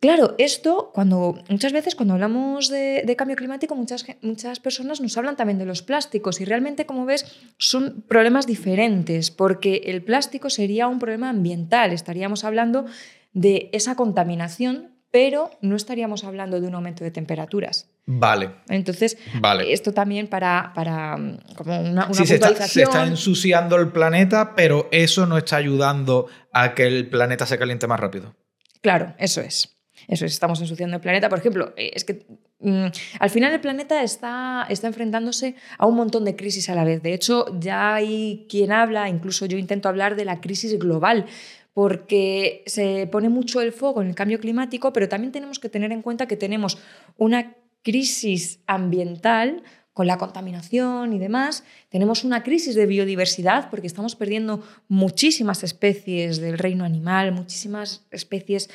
[0.00, 5.16] Claro, esto, cuando muchas veces cuando hablamos de, de cambio climático, muchas, muchas personas nos
[5.16, 7.24] hablan también de los plásticos y realmente, como ves,
[7.56, 12.84] son problemas diferentes, porque el plástico sería un problema ambiental, estaríamos hablando
[13.32, 17.88] de esa contaminación, pero no estaríamos hablando de un aumento de temperaturas.
[18.04, 19.72] Vale, Entonces, vale.
[19.72, 23.92] esto también para, para mm, como una, una Sí, se está, se está ensuciando el
[23.92, 28.34] planeta, pero eso no está ayudando a que el planeta se caliente más rápido.
[28.80, 29.76] Claro, eso es.
[30.08, 31.28] Eso es, estamos ensuciando el planeta.
[31.28, 32.26] Por ejemplo, eh, es que
[32.58, 32.86] mm,
[33.20, 37.04] al final el planeta está, está enfrentándose a un montón de crisis a la vez.
[37.04, 41.26] De hecho, ya hay quien habla, incluso yo intento hablar de la crisis global,
[41.74, 45.92] porque se pone mucho el foco en el cambio climático, pero también tenemos que tener
[45.92, 46.78] en cuenta que tenemos
[47.18, 54.16] una crisis ambiental con la contaminación y demás, tenemos una crisis de biodiversidad porque estamos
[54.16, 58.70] perdiendo muchísimas especies del reino animal, muchísimas especies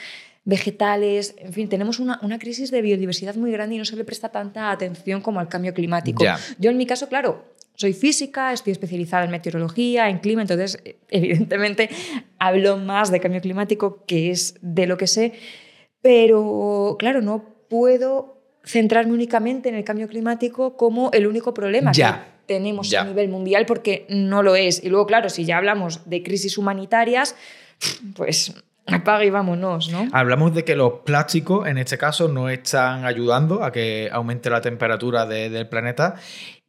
[0.45, 4.29] vegetales, en fin, tenemos una, crisis de biodiversidad muy grande y no se le presta
[4.29, 6.23] tanta atención como al cambio climático.
[6.57, 7.45] Yo en mi caso, claro,
[7.80, 11.89] soy física, estoy especializada en meteorología, en clima, entonces evidentemente
[12.38, 15.32] hablo más de cambio climático, que es de lo que sé,
[16.02, 22.06] pero claro, no puedo centrarme únicamente en el cambio climático como el único problema que
[22.46, 24.84] tenemos a nivel mundial, porque no lo es.
[24.84, 27.36] Y luego, claro, si ya hablamos de crisis humanitarias,
[28.15, 28.54] pues
[28.93, 30.08] apaga y vámonos, ¿no?
[30.12, 34.62] Hablamos de que los plásticos, en este caso, no están ayudando a que aumente la
[34.62, 36.15] temperatura del planeta.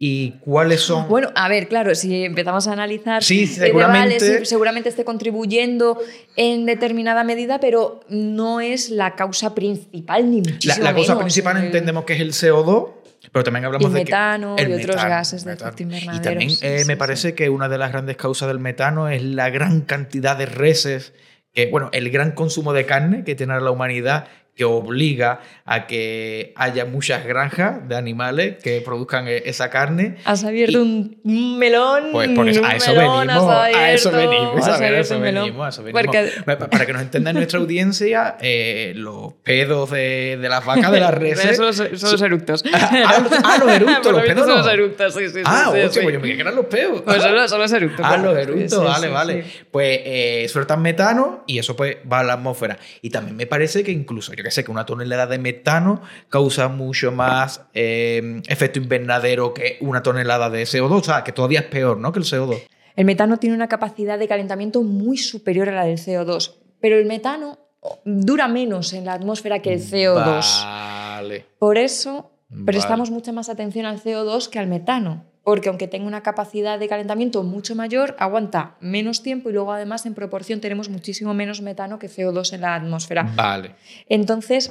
[0.02, 1.08] ¿Y cuáles son?
[1.08, 5.98] Bueno, a ver, claro, si empezamos a analizar, sí, seguramente, seguramente esté contribuyendo
[6.36, 11.62] en determinada medida, pero no es la causa principal ni muchísimo La, la causa principal
[11.62, 13.00] entendemos que es el CO2,
[13.32, 16.16] pero también hablamos de metano y otros gases de efecto invernadero.
[16.16, 19.50] Y también eh, me parece que una de las grandes causas del metano es la
[19.50, 21.12] gran cantidad de reses
[21.52, 26.52] que, bueno, el gran consumo de carne que tiene la humanidad que obliga a que
[26.56, 30.16] haya muchas granjas de animales que produzcan e-, esa carne.
[30.24, 32.08] Has abierto un melón.
[32.12, 36.68] Pues por eso, a, eso venimos, a eso venimos, a eso venimos, a eso venimos.
[36.70, 41.14] Para que nos entienda nuestra audiencia, eh, los pedos de, de, las vacas, de las
[41.18, 41.56] reses...
[41.56, 42.64] son, los eructos.
[42.72, 43.22] Ah,
[43.58, 45.40] los, eructos, los pedos son los eructos, sí, sí.
[45.44, 47.02] Ah, sí, pues yo me que eran los pedos.
[47.02, 48.04] Pues son, los, son los eructos.
[48.06, 49.44] Ah, los eructos, vale, vale.
[49.70, 52.78] Pues eh, sueltan metano y eso pues va a la atmósfera.
[53.02, 56.68] Y también me parece que incluso, yo que sé, que una tonelada de metano causa
[56.68, 61.66] mucho más eh, efecto invernadero que una tonelada de CO2, o sea, que todavía es
[61.66, 62.10] peor, ¿no?
[62.12, 62.62] Que el CO2.
[62.96, 67.06] El metano tiene una capacidad de calentamiento muy superior a la del CO2, pero el
[67.06, 67.58] metano
[68.04, 70.64] dura menos en la atmósfera que el CO2.
[70.64, 71.46] Vale.
[71.58, 72.32] Por eso
[72.64, 76.86] prestamos mucha más atención al CO2 que al metano porque aunque tenga una capacidad de
[76.86, 81.98] calentamiento mucho mayor, aguanta menos tiempo y luego además en proporción tenemos muchísimo menos metano
[81.98, 83.24] que CO2 en la atmósfera.
[83.34, 83.74] Vale.
[84.08, 84.70] Entonces,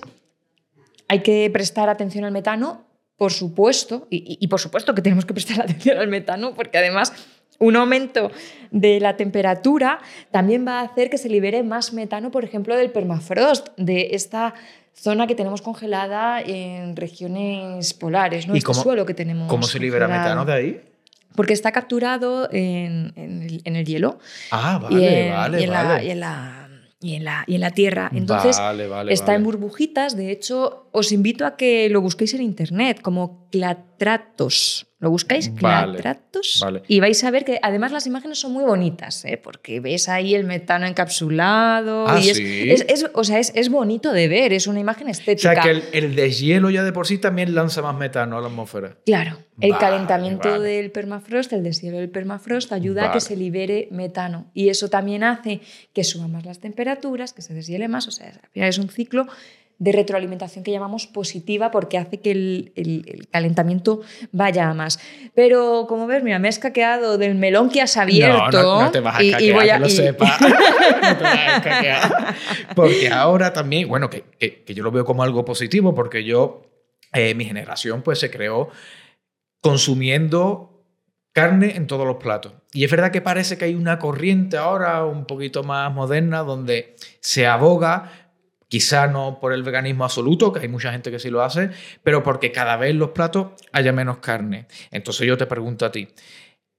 [1.09, 2.85] hay que prestar atención al metano,
[3.17, 7.11] por supuesto, y, por supuesto que tenemos que prestar atención al metano, porque además
[7.59, 8.31] un aumento
[8.71, 9.99] de la temperatura
[10.31, 14.53] también va a hacer que se libere más metano, por ejemplo, del permafrost, de esta
[15.01, 18.55] zona que tenemos congelada en regiones polares, ¿no?
[18.55, 19.47] ¿Y este cómo, suelo que tenemos.
[19.47, 20.81] ¿Cómo se libera metano de ahí?
[21.35, 23.13] Porque está capturado en,
[23.63, 24.19] el, hielo.
[24.51, 28.09] Ah, vale, vale, y en La, y en la, y en la, tierra.
[28.13, 28.59] Entonces,
[29.07, 30.17] está en burbujitas.
[30.17, 34.88] De hecho, os invito a que lo busquéis en internet como clatratos.
[35.01, 39.39] Lo buscáis, clatratos, y vais a ver que además las imágenes son muy bonitas, ¿eh?
[39.41, 42.05] porque ves ahí el metano encapsulado.
[42.05, 45.51] Ah, y es, es, o sea, es, bonito de ver, es una imagen estética.
[45.51, 48.41] O sea, que el, el, deshielo ya de por sí también lanza más metano a
[48.41, 48.97] la atmósfera.
[49.05, 54.51] Claro, el calentamiento del permafrost, el deshielo del permafrost, ayuda a que se libere metano.
[54.53, 55.61] Y eso también hace
[55.93, 58.89] que suban más las temperaturas, que se deshiele más, o sea, al final es un
[58.89, 59.27] ciclo
[59.79, 64.99] de retroalimentación que llamamos positiva porque hace que el, calentamiento vaya a más.
[65.33, 68.61] Pero como ves, mira, me has caqueado del melón que has abierto.
[68.61, 70.37] No, no, te vas a caquear, y voy a, que lo sepa.
[71.01, 72.35] no te vas a caquear.
[72.75, 76.63] Porque ahora también, bueno, que, que, yo lo veo como algo positivo porque yo,
[77.13, 78.69] eh, mi generación, pues se creó
[79.61, 80.83] consumiendo
[81.31, 82.53] carne en todos los platos.
[82.73, 86.95] Y es verdad que parece que hay una corriente ahora un poquito más moderna donde
[87.21, 88.28] se aboga
[88.69, 92.23] Quizá no por el veganismo absoluto, que hay mucha gente que sí lo hace, pero
[92.23, 94.67] porque cada vez en los platos haya menos carne.
[94.91, 96.07] Entonces yo te pregunto a ti,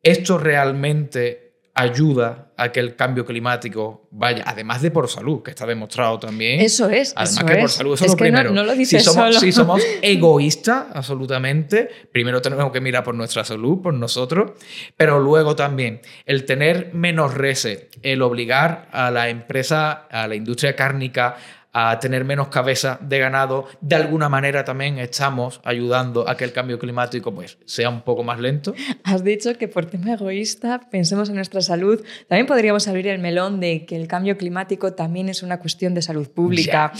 [0.02, 5.66] ¿esto realmente ayuda a que el cambio climático vaya, además de por salud, que está
[5.66, 6.60] demostrado también.
[6.60, 7.12] Eso es.
[7.16, 8.50] Además que por salud, eso es, lo primero.
[8.50, 13.80] No, lo si, somos, si somos egoístas, absolutamente, primero tenemos que mirar por nuestra salud,
[13.80, 14.52] por nosotros,
[14.96, 20.76] pero luego también el tener menos reses, el obligar a la empresa, a la industria
[20.76, 21.36] cárnica,
[21.72, 26.52] a tener menos cabeza de ganado, de alguna manera también estamos ayudando a que el
[26.52, 28.74] cambio climático pues, sea un poco más lento.
[29.04, 32.02] Has dicho que por tema egoísta pensemos en nuestra salud.
[32.26, 36.02] También podríamos abrir el melón de que el cambio climático también es una cuestión de
[36.02, 36.92] salud pública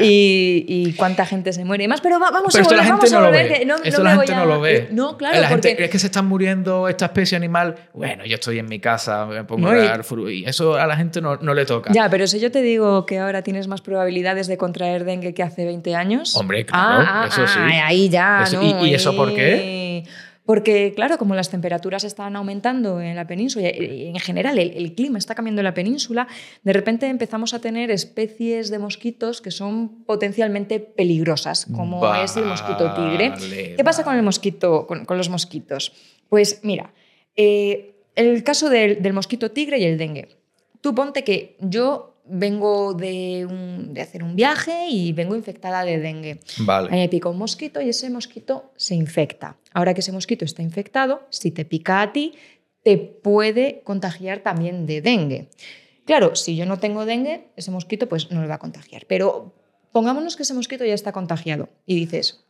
[0.00, 2.02] Y, cuánta gente se muere y más.
[2.02, 3.64] Pero vamos a volver, gente no lo ve.
[3.66, 4.88] no, esto la gente no lo ve.
[4.90, 5.40] No, claro.
[5.40, 7.76] La gente es que se están muriendo esta especie animal.
[7.94, 11.22] Bueno, yo estoy en mi casa, me pongo a dar y eso a la gente
[11.22, 11.92] no, no le toca.
[11.92, 15.42] Ya, pero si yo te digo que ahora tienes más probabilidades de contraer dengue que
[15.42, 16.36] hace 20 años.
[16.36, 17.58] Hombre, claro, ah, ah eso sí.
[17.58, 18.44] ahí ya,
[18.82, 20.04] ¿Y, eso por qué?
[20.50, 25.16] Porque, claro, como las temperaturas están aumentando en la península y en general el, clima
[25.16, 26.26] está cambiando en la península,
[26.64, 32.46] de repente empezamos a tener especies de mosquitos que son potencialmente peligrosas, como es el
[32.46, 33.32] mosquito tigre.
[33.76, 35.92] ¿Qué pasa con el mosquito, con, los mosquitos?
[36.28, 36.92] Pues mira,
[37.36, 40.30] eh, el caso del, del mosquito tigre y el dengue.
[40.80, 43.46] Tú ponte que yo vengo de,
[44.00, 46.40] hacer un viaje y vengo infectada de dengue.
[46.58, 46.90] Vale.
[46.90, 49.56] me pica un mosquito y ese mosquito se infecta.
[49.72, 52.34] Ahora que ese mosquito está infectado, si te pica a ti,
[52.82, 55.50] te puede contagiar también de dengue.
[56.06, 59.06] Claro, si yo no tengo dengue, ese mosquito pues no le va a contagiar.
[59.06, 59.54] Pero
[59.92, 62.44] pongámonos que ese mosquito ya está contagiado y dices,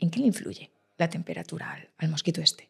[0.00, 0.70] ¿en qué le influye?
[1.00, 2.68] la temperatura al, mosquito este.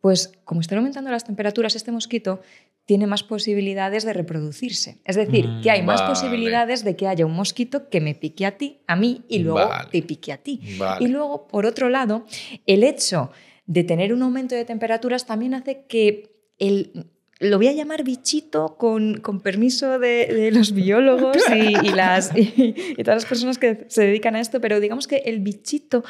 [0.00, 2.40] Pues como están aumentando las temperaturas, este mosquito
[2.84, 5.00] tiene más posibilidades de reproducirse.
[5.04, 8.56] Es decir, que hay más posibilidades de que haya un mosquito que me pique a
[8.58, 10.60] ti, a mí, y luego te pique a ti.
[11.00, 12.26] Y luego, por otro lado,
[12.66, 13.30] el hecho
[13.66, 17.06] de tener un aumento de temperaturas también hace que el,
[17.42, 23.22] lo voy a llamar bichito con, con permiso de, los biólogos y, las, y, todas
[23.22, 26.04] las personas que se dedican a esto, pero digamos que el bichito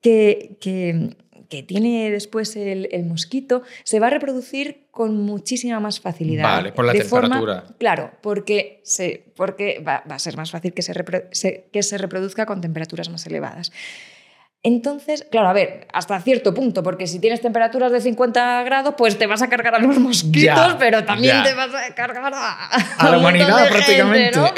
[0.00, 1.16] que, que,
[1.54, 6.42] que tiene después el, el, mosquito se va a reproducir con muchísima más facilidad.
[6.42, 7.64] Vale, por la temperatura.
[7.78, 12.46] claro, porque, se, porque va, va, a ser más fácil que se, que se reproduzca
[12.46, 13.70] con temperaturas más elevadas.
[14.66, 19.18] Entonces, claro, a ver, hasta cierto punto, porque si tienes temperaturas de 50 grados, pues
[19.18, 23.10] te vas a cargar a los mosquitos, pero también te vas a cargar a, a,
[23.10, 24.34] la humanidad prácticamente.
[24.34, 24.50] ¿no?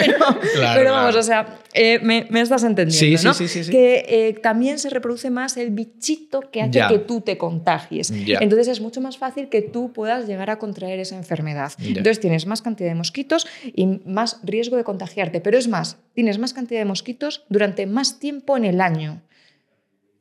[0.74, 3.34] Pero, vamos, o sea, eh, me, estás entendiendo, sí, ¿no?
[3.34, 7.22] Sí, sí, sí, Que eh, también se reproduce más el bichito que hace que tú
[7.22, 8.12] te contagies.
[8.12, 11.72] Entonces es mucho más fácil que tú puedas llegar a contraer esa enfermedad.
[11.80, 15.40] Entonces tienes más cantidad de mosquitos y más riesgo de contagiarte.
[15.40, 19.20] Pero es más, tienes más cantidad de mosquitos durante más tiempo en el año.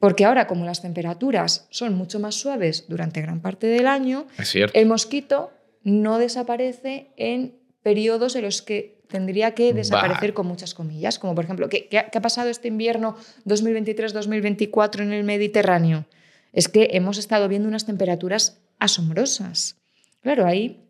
[0.06, 4.28] Porque ahora, como las temperaturas son mucho más suaves durante gran parte del año,
[4.74, 11.18] el mosquito no desaparece en periodos en los que tendría que desaparecer con muchas comillas,
[11.18, 16.06] como por ejemplo, ¿qué, qué ha pasado este invierno 2023-2024 en el Mediterráneo?
[16.54, 19.78] Es que hemos estado viendo unas temperaturas asombrosas.
[20.22, 20.85] Claro, ahí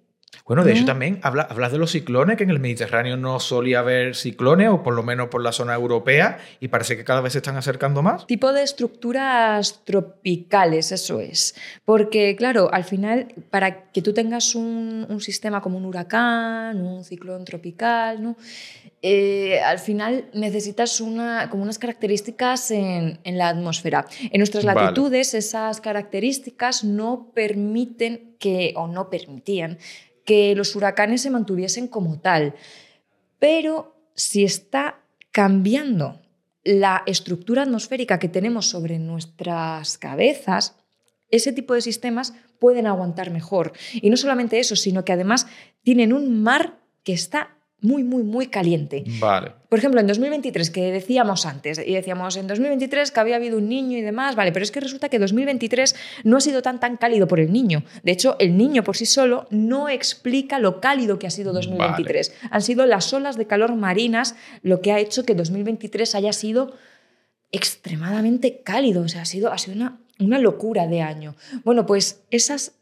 [0.46, 4.16] bueno, de hecho también hablas de los ciclones, que en el Mediterráneo no solía haber
[4.16, 7.40] ciclones, o por lo menos por la zona europea, y parece que cada vez se
[7.40, 8.28] están acercando más.
[8.28, 11.56] Tipo de estructuras tropicales, eso es.
[11.86, 17.46] Porque, claro, al final, para que tú tengas un, sistema como un huracán, un ciclón
[17.46, 18.36] tropical, ¿no?
[19.02, 24.06] Eh, al final necesitas una, como unas características en, la atmósfera.
[24.32, 29.78] En nuestras latitudes, esas características no permiten que, o no permitían
[30.26, 32.56] que los huracanes se mantuviesen como tal.
[33.40, 36.22] Pero si está cambiando
[36.64, 40.76] la estructura atmosférica que tenemos sobre nuestras cabezas,
[41.30, 43.74] ese tipo de sistemas pueden aguantar mejor.
[43.94, 45.48] Y no solamente eso, sino que además
[45.84, 47.55] tienen un mar que está
[47.86, 49.04] muy, muy, muy caliente.
[49.20, 49.52] Vale.
[49.70, 53.70] Por ejemplo, en 2023, que decíamos antes, y decíamos en 2023 que había habido un
[53.70, 56.98] niño y demás, vale, pero es que resulta que 2023 no ha sido tan, tan
[56.98, 57.84] cálido por el niño.
[58.04, 62.34] De hecho, el niño por sí solo no explica lo cálido que ha sido 2023.
[62.52, 66.74] Han sido las olas de calor marinas lo que ha hecho que 2023 haya sido
[67.52, 71.36] extremadamente cálido, o sea, ha sido, ha sido una, una locura de año.
[71.64, 72.74] Bueno, pues esas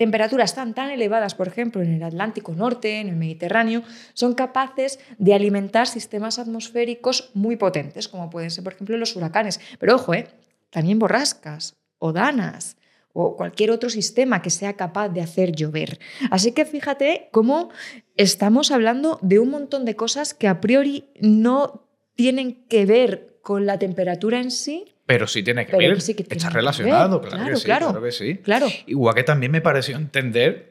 [0.00, 3.82] temperaturas tan, tan elevadas, por ejemplo, en el Atlántico Norte, en el Mediterráneo,
[4.14, 9.60] son capaces de alimentar sistemas atmosféricos muy potentes, como pueden ser, por ejemplo, los huracanes.
[9.78, 10.28] Pero ojo, ¿eh?
[10.70, 12.78] también borrascas o danas
[13.12, 16.00] o cualquier otro sistema que sea capaz de hacer llover.
[16.30, 17.68] Así que fíjate cómo
[18.16, 23.66] estamos hablando de un montón de cosas que a priori no tienen que ver con
[23.66, 28.00] la temperatura en sí, pero sí tiene que ver, está relacionado, claro, que sí, claro,
[28.00, 28.36] que sí.
[28.36, 28.68] Claro.
[28.86, 30.70] Igual que también me pareció entender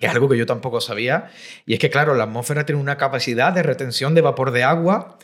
[0.00, 1.30] que es algo que yo tampoco sabía,
[1.64, 5.16] y es que, claro, la atmósfera tiene una capacidad de retención de vapor de agua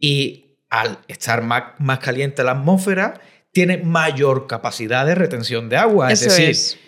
[0.00, 3.20] y al estar más, más caliente la atmósfera,
[3.52, 6.10] tiene mayor capacidad de retención de agua.
[6.10, 6.80] es decir,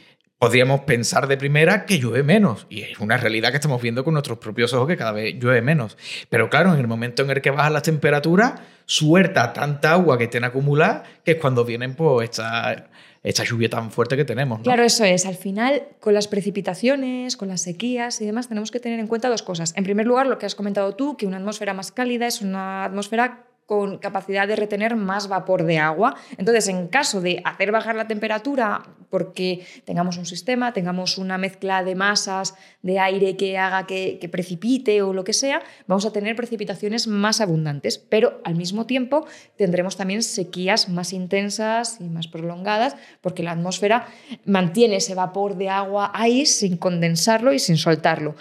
[0.42, 2.66] podríamos pensar de primera que llueve menos.
[2.68, 5.62] Y es una realidad que estamos viendo con nuestros propios ojos que cada vez llueve
[5.62, 5.96] menos.
[6.30, 10.26] Pero claro, en el momento en el que bajan las temperaturas, suelta tanta agua que
[10.26, 12.90] tiene acumulada que es cuando vienen pues esta,
[13.22, 14.62] esta lluvia tan fuerte que tenemos.
[14.62, 15.26] Claro, eso es.
[15.26, 19.28] Al final, con las precipitaciones, con las sequías y demás, tenemos que tener en cuenta
[19.28, 19.72] dos cosas.
[19.76, 22.84] En primer lugar, lo que has comentado tú, que una atmósfera más cálida es una
[22.84, 26.14] atmósfera con capacidad de retener más vapor de agua.
[26.36, 31.82] Entonces, en caso de hacer bajar la temperatura porque tengamos un sistema, tengamos una mezcla
[31.82, 36.12] de masas de aire que haga que, que precipite o lo que sea, vamos a
[36.12, 39.24] tener precipitaciones más abundantes, pero al mismo tiempo
[39.56, 44.06] tendremos también sequías más intensas y más prolongadas porque la atmósfera
[44.44, 48.34] mantiene ese vapor de agua ahí sin condensarlo y sin soltarlo.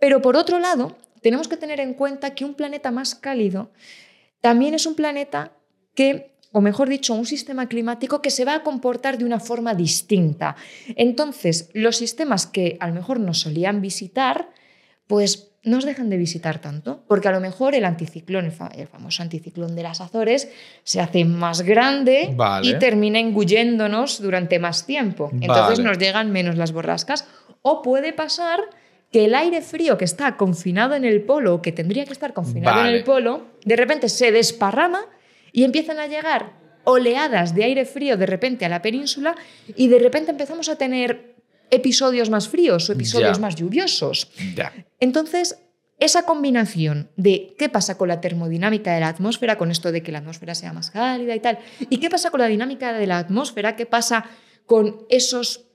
[0.00, 3.70] Pero por otro lado, tenemos que tener en cuenta que un planeta más cálido
[4.40, 5.52] también es un planeta
[5.94, 9.74] que, o mejor dicho, un sistema climático que se va a comportar de una forma
[9.74, 10.56] distinta.
[10.96, 14.50] Entonces, los sistemas que a lo mejor nos solían visitar,
[15.06, 19.74] pues nos dejan de visitar tanto, porque a lo mejor el anticiclón, el, famoso anticiclón
[19.74, 20.48] de las Azores,
[20.84, 25.30] se hace más grande y termina engulléndonos durante más tiempo.
[25.40, 27.26] Entonces nos llegan menos las borrascas.
[27.62, 28.60] O puede pasar
[29.10, 32.80] que el aire frío que está confinado en el polo, que tendría que estar confinado
[32.80, 35.06] en el polo, de repente se desparrama
[35.52, 39.34] y empiezan a llegar oleadas de aire frío de repente a la península
[39.76, 41.36] y de repente empezamos a tener
[41.70, 44.30] episodios más fríos o episodios más lluviosos.
[45.00, 45.58] Entonces,
[46.00, 50.12] esa combinación de qué pasa con la termodinámica de la atmósfera, con esto de que
[50.12, 51.58] la atmósfera sea más cálida y tal,
[51.90, 54.24] y qué pasa con la dinámica de la atmósfera, qué pasa
[54.64, 55.67] con esos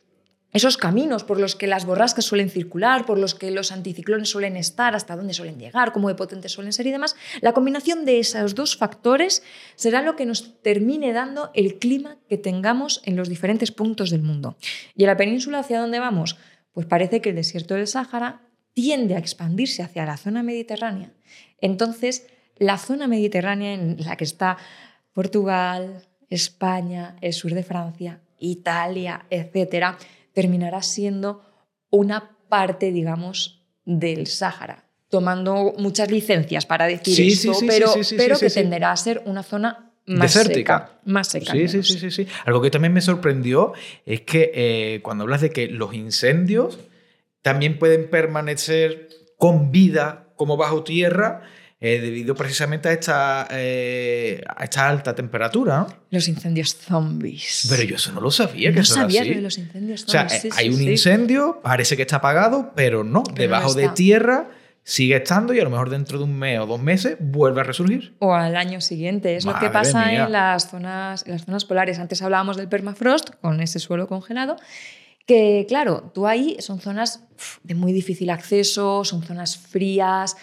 [0.54, 4.56] esos caminos por los que las borrascas suelen circular, por los que los anticiclones suelen
[4.56, 8.20] estar, hasta dónde suelen llegar, cómo de potentes suelen ser y demás, la combinación de
[8.20, 9.44] esos dos factores
[9.76, 14.22] será lo que nos termine dando el clima que tengamos en los diferentes puntos del
[14.22, 14.56] mundo.
[14.96, 16.38] ¿Y en la península hacia dónde vamos?
[16.72, 18.42] Pues parece que el desierto del Sáhara
[18.74, 21.14] tiende a expandirse hacia la zona mediterránea.
[21.62, 24.58] Entonces, la zona mediterránea en la que está
[25.14, 29.98] Portugal, España, el sur de Francia, Italia, etcétera,
[30.34, 31.42] terminará siendo
[31.90, 38.92] una parte, digamos, del Sáhara, tomando muchas licencias para decir esto, pero, pero que tenderá
[38.92, 40.80] a ser una zona más Desértica.
[40.80, 41.00] seca.
[41.06, 41.52] Más seca.
[41.54, 42.28] Sí, sí, sí, sí, sí.
[42.46, 43.74] Algo que también me sorprendió
[44.06, 46.80] es que eh, cuando hablas de que los incendios
[47.42, 51.42] también pueden permanecer con vida como bajo tierra,
[51.86, 55.86] eh, debido precisamente a esta, eh, a esta alta temperatura.
[56.12, 57.68] Los incendios zombies.
[57.70, 58.70] Pero yo eso no lo sabía.
[58.70, 59.36] Que no eso sabía era así.
[59.36, 60.42] de los incendios O sea, zombies.
[60.44, 60.92] Sí, hay sí, un sí.
[60.92, 63.24] incendio, parece que está apagado, pero no.
[63.24, 64.50] Pero debajo no de tierra
[64.86, 67.64] sigue estando y a lo mejor dentro de un mes o dos meses vuelve a
[67.66, 68.16] resurgir.
[68.20, 69.36] O al año siguiente.
[69.36, 70.24] Es lo que pasa mía.
[70.24, 72.00] en las, zonas, en las zonas polares.
[72.00, 74.56] Antes hablábamos del permafrost, con ese suelo congelado,
[75.26, 77.26] que claro, tú ahí son zonas
[77.64, 80.38] de muy difícil acceso, son zonas frías.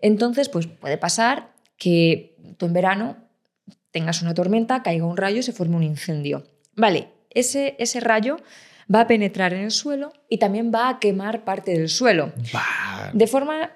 [0.00, 3.16] Entonces, pues puede pasar que tú en verano
[3.90, 6.44] tengas una tormenta, caiga un rayo y se forme un incendio.
[6.74, 8.36] Vale, ese, ese rayo
[8.92, 12.32] va a penetrar en el suelo y también va a quemar parte del suelo.
[12.52, 13.72] Bah, De forma,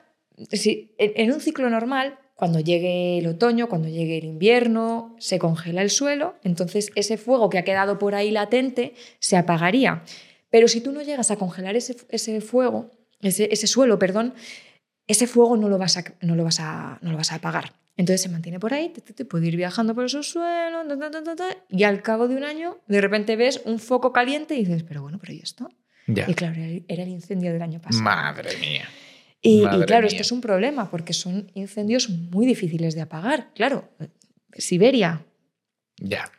[0.53, 5.39] si, en en un ciclo normal, cuando llegue el otoño, cuando llegue el invierno, se
[5.39, 10.05] congela el suelo, entonces ese fuego que ha quedado por ahí latente se apagaría.
[10.49, 14.33] Pero si tú no llegas a congelar ese, ese fuego, ese, ese suelo, perdón,
[15.11, 17.73] ese fuego no lo vas a, no lo vas a, no lo vas a apagar.
[17.97, 20.87] Entonces se mantiene por ahí, te, te- te puede ir viajando por esos suelos,
[21.69, 25.03] y al cabo de un año, de repente ves un foco caliente y dices, pero
[25.03, 25.69] bueno, pero ¿y esto?
[26.07, 26.25] ya.
[26.29, 26.55] Y claro,
[26.89, 28.03] era el incendio del año pasado.
[28.03, 28.89] Madre mía.
[29.43, 30.09] Y, claro, mía.
[30.09, 33.51] esto es un problema porque son incendios muy difíciles de apagar.
[33.55, 33.89] Claro,
[34.57, 35.25] Siberia,
[35.99, 36.31] Ya.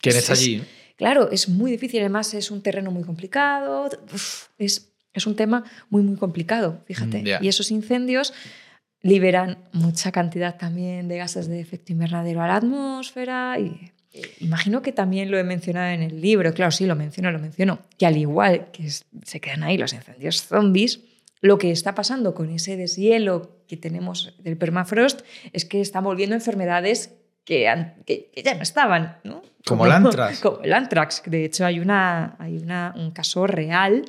[0.00, 0.62] ¿Quién Es- allí?
[0.96, 2.00] claro, es muy difícil.
[2.00, 3.88] Además, es un terreno muy complicado.
[4.12, 7.22] uf, es, es un tema muy, muy complicado, fíjate.
[7.22, 7.44] Mm.
[7.44, 8.34] Y esos incendios
[9.00, 13.58] liberan mucha cantidad también de gases de efecto invernadero a la atmósfera.
[13.58, 13.92] Y
[14.40, 16.52] imagino que también lo he mencionado en el libro.
[16.54, 17.80] Claro, sí, lo menciono, lo menciono.
[17.98, 21.00] Que al igual que se quedan ahí los incendios zombies,
[21.40, 25.20] lo que está pasando con ese deshielo que tenemos del permafrost
[25.52, 27.12] es que están volviendo enfermedades
[27.44, 29.42] que, han- que- que ya no estaban, ¿no?
[29.66, 30.40] Como el antrax.
[30.42, 31.22] Como el antrax.
[31.26, 34.04] De hecho, hay, una, hay una, un caso real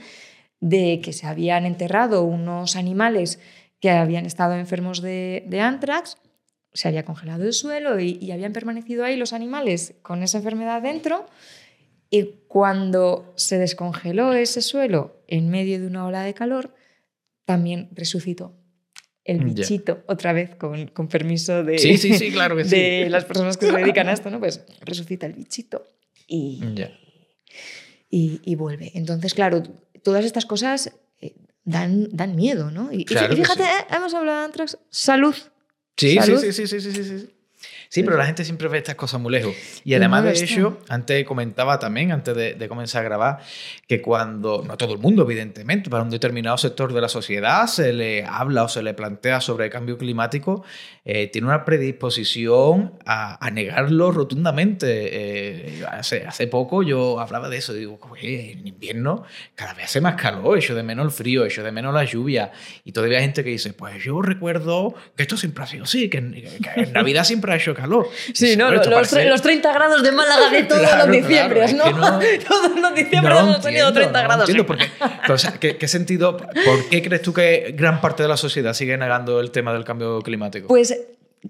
[0.59, 3.39] de que se habían enterrado unos animales
[3.79, 6.17] que habían estado enfermos de, de antrax,
[6.73, 10.81] se había congelado el suelo y, y habían permanecido ahí los animales con esa enfermedad
[10.81, 11.25] dentro.
[12.09, 16.73] Y cuando se descongeló ese suelo en medio de una ola de calor,
[17.45, 18.53] también resucitó
[19.23, 23.25] el bichito, otra vez con, con permiso de, Sí, sí, sí, claro que de las
[23.25, 24.39] personas que se dedican a esto, ¿no?
[24.39, 25.87] Pues resucita el bichito
[26.27, 26.61] y,
[28.09, 28.91] y vuelve.
[28.93, 29.63] Entonces, claro,
[30.06, 31.34] todas estas cosas eh,
[31.64, 32.93] dan, dan miedo, ¿no?
[32.93, 33.70] Y, Claro fíjate, sí.
[33.70, 35.36] eh, hemos hablado de Antrax, salud.
[35.97, 36.39] Sí, sí, Salud.
[36.39, 37.30] sí, sí, sí, sí, sí, sí.
[37.95, 39.55] Sí, pero la gente siempre ve estas cosas muy lejos.
[39.85, 43.39] Y además de ello, antes comentaba también, antes de, comenzar a grabar,
[43.87, 47.93] que cuando, no todo el mundo, evidentemente, para un determinado sector de la sociedad se
[47.93, 50.65] le habla o se le plantea sobre el cambio climático,
[51.05, 54.87] eh, tiene una predisposición a, negarlo rotundamente.
[54.89, 59.23] Eh, hace, hace poco yo hablaba de eso, digo, en invierno
[59.53, 62.51] cada vez hace más calor, echo de menos el frío, echo de menos la lluvia.
[62.83, 66.09] Y todavía hay gente que dice, pues yo recuerdo que esto siempre ha sido así,
[66.09, 67.84] que en Navidad siempre ha hecho calor.
[68.33, 68.71] Sí, ¿no?
[68.71, 71.83] Los, los, 30 grados de Málaga de todos los diciembres, ¿no?
[71.83, 74.49] Todos los diciembres hemos tenido 30 grados.
[74.49, 74.75] Entiendo
[75.59, 75.77] qué.
[75.77, 79.51] ¿qué, sentido, por qué crees tú que gran parte de la sociedad sigue negando el
[79.51, 80.67] tema del cambio climático?
[80.67, 80.95] Pues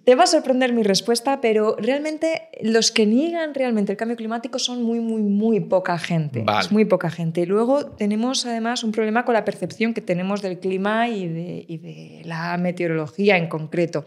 [0.04, 4.60] te va a sorprender mi respuesta, pero realmente los que niegan realmente el cambio climático
[4.60, 6.44] son muy, muy, muy poca gente.
[6.60, 7.42] Es muy poca gente.
[7.42, 11.66] Y luego tenemos además un problema con la percepción que tenemos del clima y de,
[11.68, 14.04] y de la meteorología en concreto.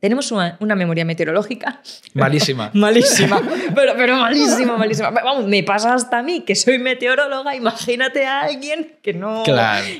[0.00, 1.82] Tenemos una, memoria meteorológica.
[2.14, 2.70] Malísima.
[2.74, 3.42] malísima.
[3.74, 5.10] Pero, pero malísima, malísima.
[5.10, 7.56] Vamos, me pasa hasta a mí, que soy meteoróloga.
[7.56, 9.42] Imagínate a alguien que no,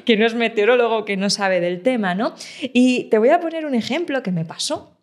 [0.05, 2.35] que no es meteorólogo, que no sabe del tema, ¿no?
[2.61, 4.97] Y te voy a poner un ejemplo que me pasó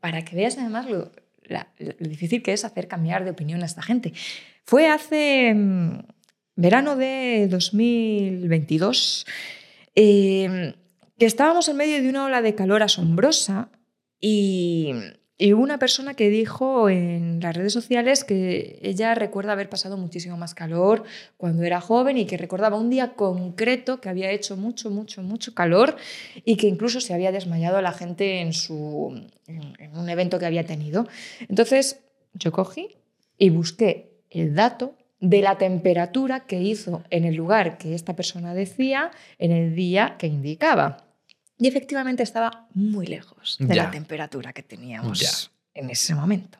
[0.00, 1.10] para que veas además lo,
[1.98, 4.14] difícil que es hacer cambiar de opinión a esta gente.
[4.64, 5.98] Fue hace mm,
[6.56, 9.26] verano de 2022
[9.94, 10.74] eh,
[11.18, 13.68] que estábamos en medio de una ola de calor asombrosa
[14.20, 14.92] y,
[15.40, 20.36] hubo una persona que dijo en las redes sociales que ella recuerda haber pasado muchísimo
[20.36, 21.04] más calor
[21.36, 25.54] cuando era joven y que recordaba un día concreto que había hecho mucho, mucho, mucho
[25.54, 25.94] calor
[26.44, 30.66] y que incluso se había desmayado la gente en, su, en un evento que había
[30.66, 31.06] tenido.
[31.48, 32.00] Entonces
[32.34, 32.96] yo cogí
[33.38, 38.54] y busqué el dato de la temperatura que hizo en el lugar que esta persona
[38.54, 41.07] decía en el día que indicaba.
[41.58, 46.58] Y efectivamente estaba muy lejos de la temperatura que teníamos en ese momento.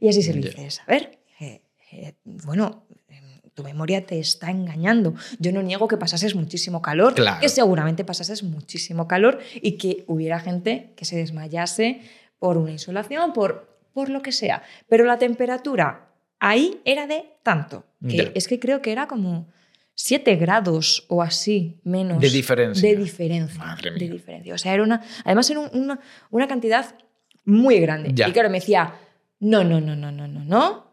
[0.00, 1.18] Y así se lo hice saber.
[1.40, 5.14] Eh, eh, bueno, em, tu memoria te está engañando.
[5.38, 10.40] Yo no niego que pasases muchísimo calor, que seguramente pasases muchísimo calor y que hubiera
[10.40, 12.02] gente que se desmayase
[12.38, 14.62] por una insolación, por, por lo que sea.
[14.88, 19.48] Pero la temperatura ahí era de tanto, que es que creo que era como
[19.94, 22.88] 7 grados o así menos de diferencia.
[22.88, 23.76] De diferencia.
[23.82, 24.54] De diferencia.
[24.54, 26.96] O sea, era una, además era una, una cantidad
[27.44, 28.10] muy grande.
[28.10, 28.94] Y claro, me decía,
[29.40, 30.84] no, no, no, no, no, no, no.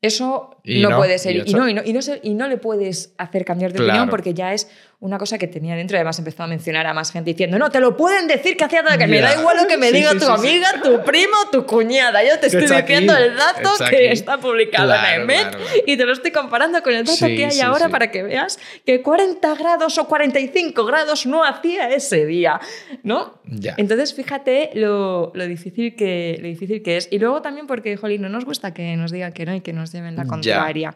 [0.00, 1.48] Eso no, puede ser.
[1.48, 4.68] Y, no, y, no, y, no, le puedes hacer cambiar de opinión porque ya es
[5.02, 5.96] una cosa que tenía dentro.
[5.96, 8.84] Además, empezó a mencionar a más gente diciendo: No, te lo pueden decir que hacía
[8.96, 12.22] que me da igual lo que me diga tu amiga, tu primo, tu cuñada.
[12.22, 16.12] Yo te estoy diciendo el dato que está publicado en el MET y te lo
[16.12, 20.06] estoy comparando con el dato que hay ahora para que veas que 40 grados o
[20.06, 22.60] 45 grados no hacía ese día.
[23.02, 23.40] ¿No?
[23.76, 27.08] Entonces, fíjate lo, lo, difícil que, lo difícil que es.
[27.10, 29.72] Y luego también porque, jolín, no nos gusta que nos digan que no y que
[29.72, 30.94] nos lleven la contraria.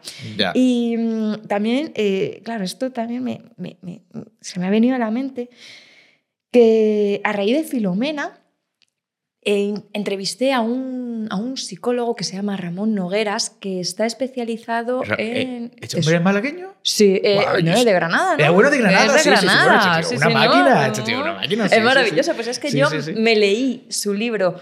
[0.53, 3.96] Y mm, también, eh, claro, esto también me,
[4.41, 5.49] se me ha venido a la mente
[6.51, 8.39] que a raíz de Filomena
[9.43, 15.41] entrevisté a un, a un, psicólogo que se llama Ramón Nogueras, que está especializado eh,
[15.41, 15.71] en...
[15.79, 16.73] ¿Este hombre es malagueño?
[16.81, 18.43] Sí, eh, no, es de Granada, ¿no?
[18.43, 20.03] Es bueno de Granada, es de Granada.
[20.03, 23.37] Sí, sí, una, máquina, este tío, una máquina, Es maravilloso, pues es que yo me
[23.37, 24.55] leí su libro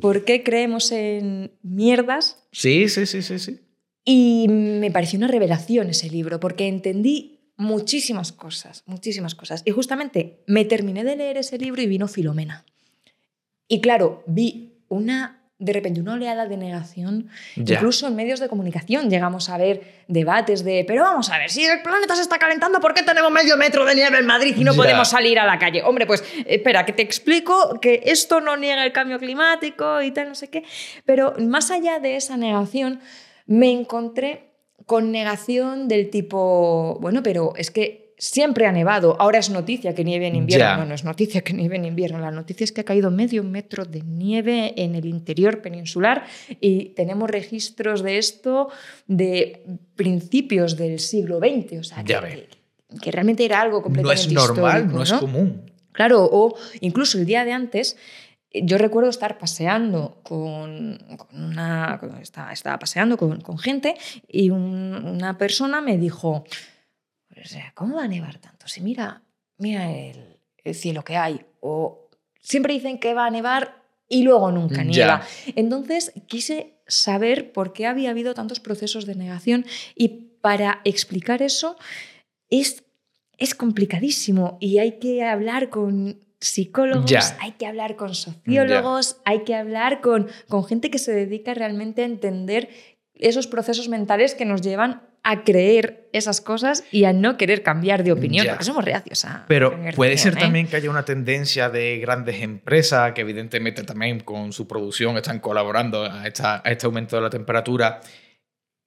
[0.00, 2.38] ¿Por qué creemos en mierdas?
[2.52, 3.60] Sí, sí, sí, sí, sí.
[4.04, 9.62] Y me pareció una revelación ese libro, porque entendí muchísimas cosas, muchísimas cosas.
[9.66, 12.64] Y justamente me terminé de leer ese libro y vino Filomena.
[13.68, 19.10] Y claro, vi una de repente una oleada de negación, incluso en medios de comunicación
[19.10, 22.80] llegamos a ver debates de, pero vamos a ver, si el planeta se está calentando,
[22.80, 25.58] ¿por qué tenemos medio metro de nieve en Madrid y no podemos salir a la
[25.58, 25.82] calle?
[25.82, 30.28] Hombre, pues espera, que te explico que esto no niega el cambio climático y tal,
[30.28, 30.64] no sé qué,
[31.04, 33.00] pero más allá de esa negación,
[33.44, 34.49] me encontré
[34.90, 40.02] con negación del tipo, bueno, pero es que siempre ha nevado, ahora es noticia que
[40.02, 40.78] nieve en invierno.
[40.78, 43.44] No, no es noticia que nieve en invierno, la noticia es que ha caído medio
[43.44, 46.24] metro de nieve en el interior peninsular
[46.60, 48.68] y tenemos registros de esto
[49.06, 49.62] de
[49.94, 52.48] principios del siglo XX, o sea, que,
[53.00, 55.70] que, realmente era algo completamente No es normal, no es común.
[55.92, 57.96] Claro, o incluso el día de antes
[58.52, 60.98] yo recuerdo estar paseando con,
[61.32, 62.00] una.
[62.20, 63.94] Estaba, paseando con, gente
[64.26, 66.44] y una persona me dijo:
[67.34, 67.44] eh,
[67.74, 68.66] ¿Cómo va a nevar tanto?
[68.66, 69.22] Si mira,
[69.58, 71.40] mira el, cielo que hay.
[71.60, 72.08] O
[72.40, 75.22] siempre dicen que va a nevar y luego nunca nieva.
[75.54, 80.08] Entonces quise saber por qué había habido tantos procesos de negación y
[80.40, 81.76] para explicar eso
[82.48, 82.82] es,
[83.38, 87.20] es complicadísimo y hay que hablar con psicólogos, Ya.
[87.40, 92.02] hay que hablar con sociólogos, hay que hablar con, con gente que se dedica realmente
[92.02, 92.68] a entender
[93.14, 98.02] esos procesos mentales que nos llevan a creer esas cosas y a no querer cambiar
[98.04, 98.52] de opinión, Ya.
[98.52, 100.36] porque somos reacios a Pero puede ser ¿eh?
[100.40, 105.40] también que haya una tendencia de grandes empresas que evidentemente también con su producción están
[105.40, 108.00] colaborando a, esta- a este aumento de la temperatura,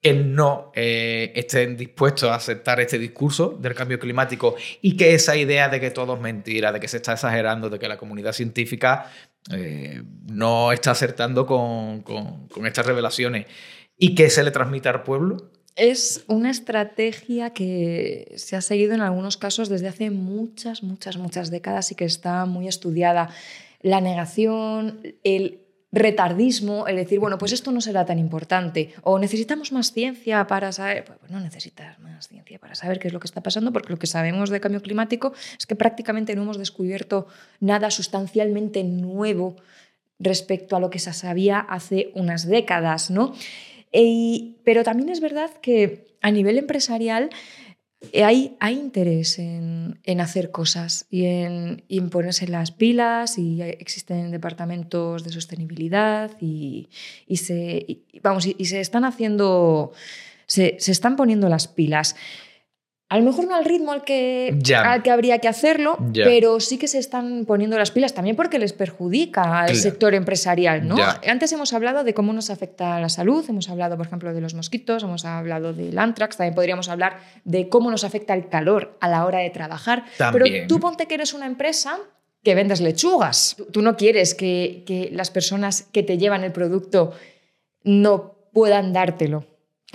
[0.04, 5.36] que no eh, estén dispuestos a aceptar este discurso del cambio climático y que esa
[5.38, 8.34] idea de que todo es mentira, de que se está exagerando, de que la comunidad
[8.34, 9.10] científica
[9.52, 13.46] eh, no está acertando con, con- con estas revelaciones
[13.98, 15.52] y que se le transmita al pueblo.
[15.76, 21.50] Es una estrategia que se ha seguido en algunos casos desde hace muchas, muchas, muchas
[21.50, 23.30] décadas y que está muy estudiada.
[23.82, 25.63] La negación, el
[25.94, 30.72] retardismo, el decir, bueno, pues esto no será tan importante, o necesitamos más ciencia para
[30.72, 33.94] saber, pues no necesitas más ciencia para saber qué es lo que está pasando, porque
[33.94, 37.28] lo que sabemos de cambio climático es que prácticamente no hemos descubierto
[37.60, 39.56] nada sustancialmente nuevo
[40.20, 43.34] respecto a lo que se sabía hace unas décadas, ¿no?
[43.92, 47.30] Y- pero también es verdad que a nivel empresarial
[48.14, 55.32] hay, hay interés en, hacer cosas y en, ponerse las pilas y existen departamentos de
[55.32, 56.90] sostenibilidad y,
[57.36, 59.94] se, vamos, y, se están haciendo,
[60.48, 62.16] se están poniendo las pilas.
[63.14, 66.80] A lo mejor no al ritmo al que, al que habría que hacerlo, pero sí
[66.80, 69.80] que se están poniendo las pilas también porque les perjudica al Claro.
[69.80, 70.88] sector empresarial.
[70.88, 70.96] ¿no?
[71.28, 74.56] Antes hemos hablado de cómo nos afecta la salud, hemos hablado, por ejemplo, de los
[74.56, 79.08] mosquitos, hemos hablado del antrax, también podríamos hablar de cómo nos afecta el calor a
[79.08, 80.06] la hora de trabajar.
[80.18, 80.44] También.
[80.52, 82.00] Pero tú ponte que eres una empresa
[82.44, 83.54] que vendes lechugas.
[83.58, 87.14] Tú- Tú no quieres que, que las personas que te llevan el producto
[87.84, 89.46] no puedan dártelo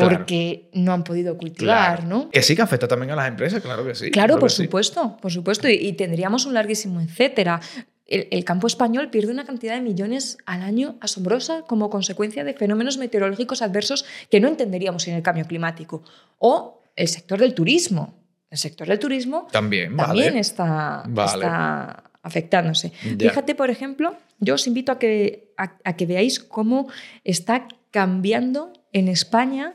[0.07, 0.17] Claro.
[0.19, 2.09] porque no han podido cultivar, Claro.
[2.09, 2.31] ¿no?
[2.31, 4.11] Que sí que afecta también a las empresas, claro que sí.
[4.11, 4.65] Claro, por sí.
[4.65, 5.69] supuesto, por supuesto.
[5.69, 7.61] Y, y tendríamos un larguísimo etcétera.
[8.07, 12.55] El, el campo español pierde una cantidad de millones al año asombrosa como consecuencia de
[12.55, 16.03] fenómenos meteorológicos adversos que no entenderíamos sin el cambio climático.
[16.39, 18.15] O el sector del turismo.
[18.51, 20.39] El sector del turismo También, también vale.
[20.41, 21.33] está, Vale.
[21.45, 22.93] está afectándose.
[23.17, 23.29] Ya.
[23.31, 26.89] Fíjate, por ejemplo, yo os invito a que, a, a que veáis cómo
[27.25, 29.75] está cambiando en España,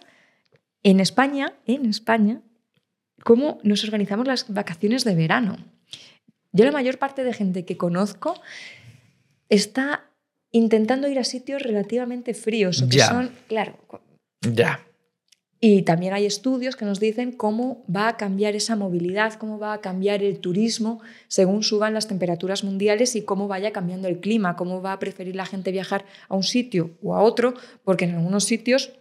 [0.83, 2.41] en España, en España,
[3.23, 5.57] cómo nos organizamos las vacaciones de verano.
[6.51, 8.35] Yo la mayor parte de gente que conozco
[9.49, 10.05] está
[10.51, 13.07] intentando ir a sitios relativamente fríos o que Ya.
[13.07, 13.73] son, claro,
[14.41, 14.81] Ya.
[15.59, 19.73] y también hay estudios que nos dicen cómo va a cambiar esa movilidad, cómo va
[19.73, 24.55] a cambiar el turismo según suban las temperaturas mundiales y cómo vaya cambiando el clima,
[24.55, 28.15] cómo va a preferir la gente viajar a un sitio o a otro, porque en
[28.15, 28.91] algunos sitios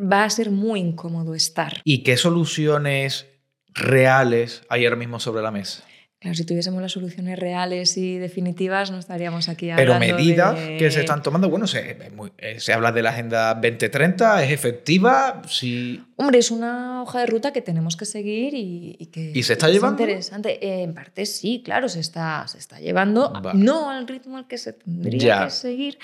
[0.00, 1.80] va a ser muy incómodo estar.
[1.84, 3.26] ¿Y qué soluciones
[3.74, 5.84] reales hay ahora mismo sobre la mesa?
[6.20, 10.76] Claro, si tuviésemos las soluciones reales y definitivas, no estaríamos aquí Pero hablando medidas de-
[10.76, 11.96] que se están tomando, bueno, se,
[12.38, 15.42] eh, se habla de la Agenda 2030, ¿es efectiva?
[15.48, 16.02] Sí.
[16.16, 19.52] Hombre, es una hoja de ruta que tenemos que seguir y, y que ¿Y se
[19.52, 20.02] está es llevando?
[20.02, 20.58] interesante.
[20.66, 23.56] Eh, en parte sí, claro, se está, se está llevando, Vale.
[23.56, 25.44] no al ritmo al que se tendría Ya.
[25.44, 25.98] que seguir,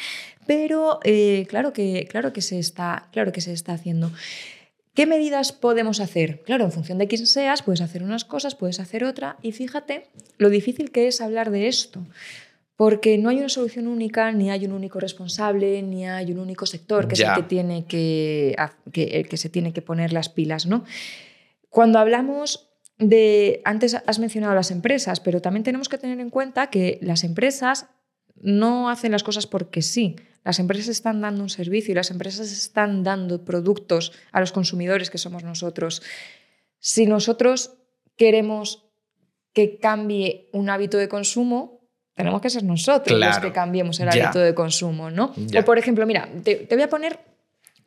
[0.47, 4.11] pero eh, claro, que, claro, que se está, claro que se está haciendo.
[4.95, 6.43] ¿Qué medidas podemos hacer?
[6.43, 10.07] Claro, en función de quién seas, puedes hacer unas cosas, puedes hacer otra, y fíjate
[10.39, 12.07] lo difícil que es hablar de esto.
[12.77, 16.67] Porque no hay una solución única, ni hay un único responsable, ni hay un único
[16.67, 18.57] sector que el que tiene que,
[18.93, 20.85] que, el que se tiene que poner las pilas, ¿no?
[21.71, 22.69] Cuando hablamos
[22.99, 23.63] de.
[23.65, 27.87] Antes has mencionado las empresas, pero también tenemos que tener en cuenta que las empresas
[28.45, 30.17] no hacen las cosas porque sí.
[30.45, 35.09] Las empresas están dando un servicio y las empresas están dando productos a los consumidores
[35.09, 36.03] que somos nosotros.
[36.79, 37.79] Si nosotros
[38.17, 38.85] queremos
[39.55, 44.25] que cambie un hábito de consumo, tenemos que ser nosotros los que cambiemos el Ya.
[44.25, 45.33] hábito de consumo, ¿no?
[45.37, 45.61] Ya.
[45.61, 47.19] O por ejemplo, mira, te, te voy a poner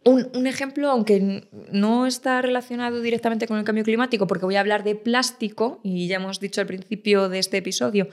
[0.03, 4.61] un, un ejemplo, aunque no está relacionado directamente con el cambio climático, porque voy a
[4.61, 8.07] hablar de plástico, y ya hemos dicho al principio de este episodio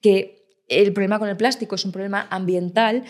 [0.00, 0.39] que
[0.70, 3.04] el problema con el plástico es un problema ambiental.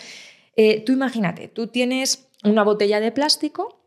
[0.55, 3.81] Eh, tú imagínate, tú tienes una botella de plástico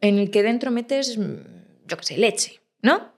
[0.00, 3.12] en el que dentro metes, mm, yo qué sé, leche, ¿no?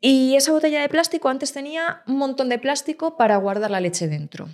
[0.00, 4.06] Y esa botella de plástico antes tenía un montón de plástico para guardar la leche
[4.06, 4.50] dentro.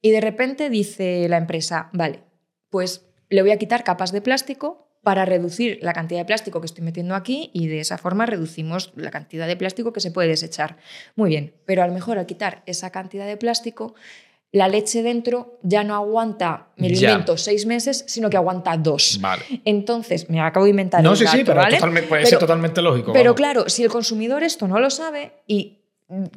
[0.00, 2.22] Y de repente dice la empresa, vale,
[2.70, 6.66] pues le voy a quitar capas de plástico para reducir la cantidad de plástico que
[6.66, 10.28] estoy metiendo aquí y de esa forma reducimos la cantidad de plástico que se puede
[10.28, 10.76] desechar.
[11.16, 13.94] Muy bien, pero a lo mejor al quitar esa cantidad de plástico,
[14.52, 19.18] la leche dentro ya no aguanta, me lo invento, seis meses, sino que aguanta dos.
[19.20, 19.42] Vale.
[19.64, 21.76] Entonces, me acabo de inventar No, el sí, sí, dato, pero ¿vale?
[21.76, 23.12] totalmente- puede Pero- ser totalmente lógico.
[23.12, 23.36] Pero vamos.
[23.36, 25.78] claro, si el consumidor esto no lo sabe y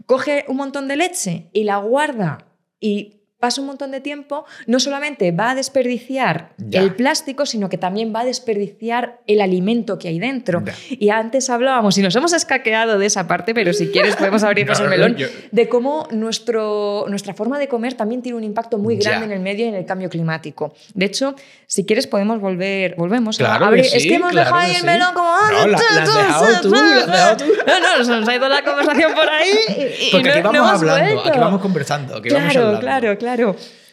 [0.05, 2.45] coge un montón de leche y la guarda
[2.79, 6.81] y pasa un montón de tiempo, no solamente va a desperdiciar Ya.
[6.81, 10.63] el plástico, sino que también va a desperdiciar el alimento que hay dentro.
[10.65, 10.73] Ya.
[10.89, 14.79] Y antes hablábamos, y nos hemos escaqueado de esa parte, pero si quieres podemos abrirnos
[14.79, 18.43] No, el no, melón, yo- de cómo nuestro, nuestra forma de comer también tiene un
[18.43, 19.09] impacto muy Ya.
[19.11, 20.73] grande en el medio y en el cambio climático.
[20.93, 21.35] De hecho,
[21.67, 23.85] si quieres podemos volver, volvemos Claro a abrir.
[23.85, 24.85] sí, es que hemos claro dejado ahí el sí.
[24.85, 25.29] melón como...
[25.29, 27.45] "Ah, No, la- la has dejado tú, la has dejado tú.
[27.67, 29.49] No, no, se nos ha ido la conversación por ahí.
[29.69, 31.29] y- y Porque no- aquí no vamos hemos hablando, vuelto.
[31.29, 32.79] aquí vamos conversando, aquí vamos Claro, hablando.
[32.81, 33.34] claro, claro.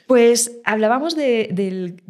[0.07, 2.03] Pues hablábamos de- del,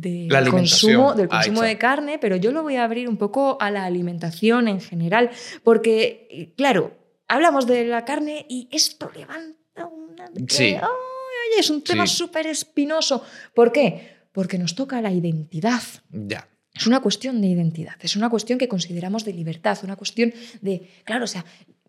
[0.51, 3.71] consumo, del Ahí consumo de carne, pero yo lo voy a abrir un poco a
[3.71, 5.31] la alimentación en general,
[5.63, 6.97] porque, claro,
[7.29, 10.27] hablamos de la carne y esto levanta una...
[10.49, 10.75] Sí.
[10.75, 12.17] Ay, oye, es un tema Sí.
[12.17, 13.23] súper espinoso.
[13.55, 14.17] ¿Por qué?
[14.33, 15.83] Porque nos toca la identidad.
[16.11, 16.49] Ya.
[16.75, 20.89] Es una cuestión de identidad, es una cuestión que consideramos de libertad, una cuestión de,
[21.05, 21.45] claro, o sea,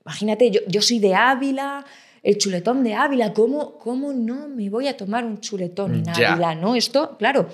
[0.06, 1.86] imagínate, yo, yo soy de Ávila,
[2.24, 6.32] el chuletón de Ávila, ¿cómo, ¿cómo no me voy a tomar un chuletón en Ya.
[6.34, 6.56] Ávila?
[6.56, 6.76] ¿no?
[6.76, 7.50] Esto, claro,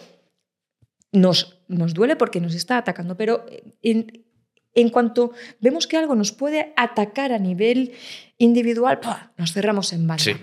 [1.11, 3.45] nos, nos duele porque nos está atacando, pero
[3.81, 4.25] en,
[4.75, 7.93] en cuanto vemos que algo nos puede atacar a nivel
[8.37, 9.33] individual, ¡pua!
[9.37, 10.23] nos cerramos en banda.
[10.23, 10.33] Sí.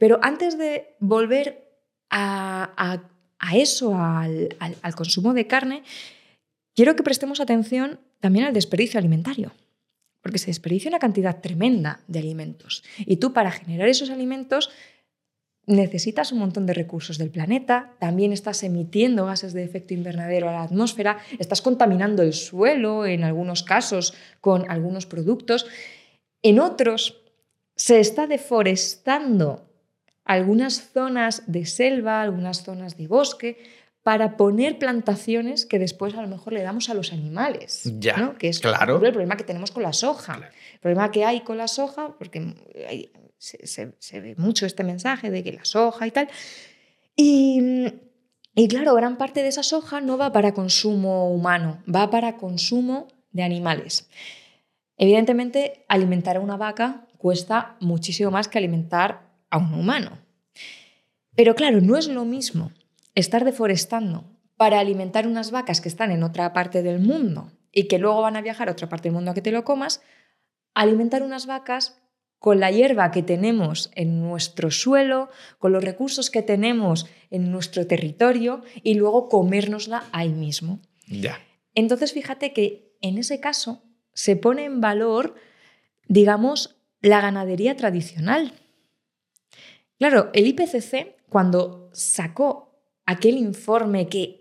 [0.00, 1.64] Pero antes de volver
[2.10, 5.82] a, a- a eso, al, al- al consumo de carne,
[6.74, 9.52] quiero que prestemos atención también al desperdicio alimentario.
[10.26, 12.82] Porque se desperdicia una cantidad tremenda de alimentos.
[12.98, 14.70] Y tú para generar esos alimentos
[15.66, 20.52] necesitas un montón de recursos del planeta, también estás emitiendo gases de efecto invernadero a
[20.52, 25.68] la atmósfera, estás contaminando el suelo en algunos casos con algunos productos.
[26.42, 27.22] En otros
[27.76, 29.70] se está deforestando
[30.24, 33.58] algunas zonas de selva, algunas zonas de bosque,
[34.06, 37.82] para poner plantaciones que después a lo mejor le damos a los animales.
[37.98, 38.38] Ya, ¿no?
[38.38, 38.94] Que es claro.
[39.04, 40.36] el problema que tenemos con la soja.
[40.36, 40.52] Claro.
[40.74, 42.54] El problema que hay con la soja, porque
[42.88, 46.28] hay- se, se- se ve mucho este mensaje de que la soja y tal.
[47.16, 47.60] Y,
[48.54, 53.08] y claro, gran parte de esa soja no va para consumo humano, va para consumo
[53.32, 54.08] de animales.
[54.98, 60.16] Evidentemente, alimentar a una vaca cuesta muchísimo más que alimentar a un humano.
[61.34, 62.70] Pero claro, no es lo mismo
[63.16, 67.98] estar deforestando para alimentar unas vacas que están en otra parte del mundo y que
[67.98, 70.00] luego van a viajar a otra parte del mundo a que te lo comas,
[70.74, 72.00] alimentar unas vacas
[72.38, 77.86] con la hierba que tenemos en nuestro suelo, con los recursos que tenemos en nuestro
[77.86, 80.80] territorio y luego comérnosla ahí mismo.
[81.08, 81.40] Ya.
[81.74, 85.34] Entonces, fíjate que en ese caso se pone en valor,
[86.08, 88.52] digamos, la ganadería tradicional.
[89.98, 92.65] Claro, el IPCC, cuando sacó
[93.06, 94.40] aquel informe que...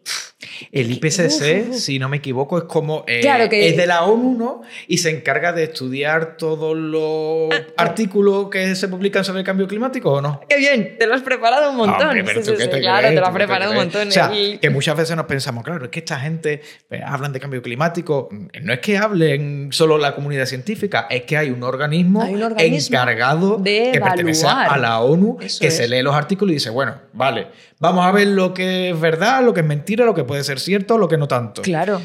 [0.72, 3.04] El IPCC, Uf, si no me equivoco, es como.
[3.08, 4.62] eh, Claro que- Es de la ONU, ¿no?
[4.88, 9.68] Y se encarga de estudiar todos los Ah, artículos que se publican sobre el cambio
[9.68, 10.41] climático, ¿o no?
[10.50, 10.98] ¡Qué bien!
[10.98, 12.08] Te lo has preparado un montón.
[12.08, 14.08] Hombre, pero Sí, tú sí, te claro, crees, te lo has preparado un montón.
[14.08, 17.32] O sea, Y- que muchas veces nos pensamos, claro, es que esta gente pues, hablan
[17.34, 18.30] de cambio climático.
[18.62, 22.43] No es que hablen solo la comunidad científica, es que hay un organismo, Hay un
[22.43, 25.78] organismo encargado de que pertenece a la ONU Eso que es.
[25.78, 27.48] se lee los artículos y dice, bueno, vale,
[27.80, 30.59] vamos a ver lo que es verdad, lo que es mentira, lo que puede ser
[30.59, 31.61] cierto, lo que no tanto.
[31.61, 32.01] Claro,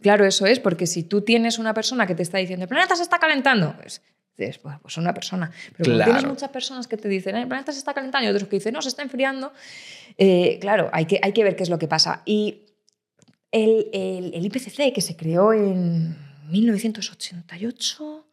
[0.00, 2.96] claro, eso es, porque si tú tienes una persona que te está diciendo, el planeta
[2.96, 4.02] se está calentando, pues
[4.36, 5.50] dices, "Bueno, pues una persona.
[5.76, 6.10] Pero Claro.
[6.12, 8.72] tienes muchas personas que te dicen, el planeta se está calentando y otros que dicen,
[8.72, 9.52] no, se está enfriando,
[10.18, 12.22] eh, claro, hay que, hay que ver qué es lo que pasa.
[12.24, 12.62] Y
[13.52, 16.16] el, el- el IPCC, que se creó en
[16.48, 18.26] 1988,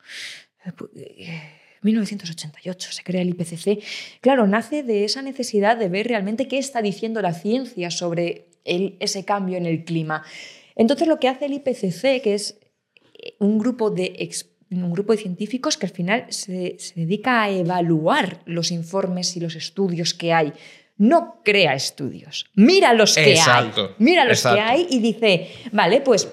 [0.66, 1.42] eh, pu- eh,
[1.82, 3.80] 1988 se crea el IPCC.
[4.22, 8.98] Claro, nace de esa necesidad de ver realmente qué está diciendo la ciencia sobre el-
[9.00, 10.24] ese cambio en el clima.
[10.76, 12.60] Entonces lo que hace el IPCC, que es
[13.22, 14.30] eh, un grupo de,
[14.72, 19.40] un grupo de científicos que al final se, se dedica a evaluar los informes y
[19.40, 20.54] los estudios que hay.
[20.98, 23.96] No crea estudios, mira los que Exacto, hay.
[24.00, 26.28] Mira los que hay y dice, vale, pues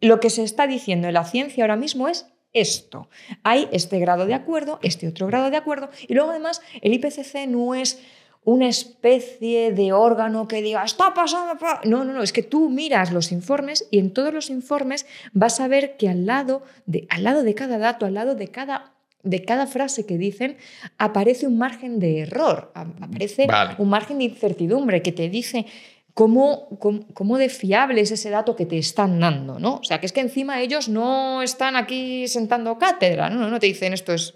[0.00, 3.08] lo que se está diciendo en la ciencia ahora mismo es esto.
[3.42, 7.46] Hay este grado de acuerdo, este otro grado de acuerdo, y luego además el IPCC
[7.48, 8.00] no es
[8.44, 11.58] una especie de órgano que diga, está pasando...
[11.58, 11.80] pa-".
[11.84, 15.60] No, no, no, es que tú miras los informes y en todos los informes vas
[15.60, 18.92] a ver que al lado de, al lado de cada dato, al lado de cada,
[19.22, 20.58] de cada frase que dicen,
[20.98, 23.76] aparece un margen de error, aparece Vale.
[23.78, 25.64] un margen de incertidumbre que te dice
[26.12, 29.76] cómo, cómo, cómo de fiable es ese dato que te están dando, ¿no?
[29.76, 33.58] O sea, que es que encima ellos no están aquí sentando cátedra, no, no, no
[33.58, 34.34] te dicen esto es...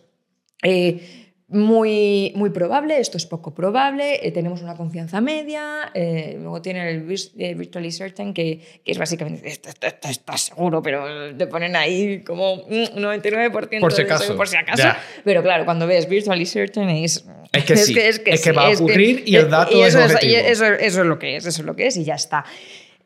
[0.63, 6.61] eh, muy, muy probable, esto es poco probable, eh, tenemos una confianza media, eh, luego
[6.61, 11.75] tiene el eh, virtually certain, que, que es básicamente, esto, está seguro, pero te ponen
[11.75, 14.37] ahí como un 99% por si acaso.
[14.37, 14.89] por si acaso.
[15.25, 17.25] Pero claro, cuando ves virtually certain es...
[17.51, 20.37] Es que sí, es que, va a ocurrir y el dato es, objetivo.
[20.37, 22.45] eso, eso, es lo que es, eso es lo que es y ya está.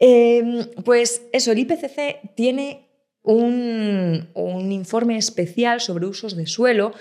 [0.01, 2.82] Em, pues eso, el IPCC tiene
[3.23, 4.29] un,
[4.71, 6.93] informe especial sobre usos de suelo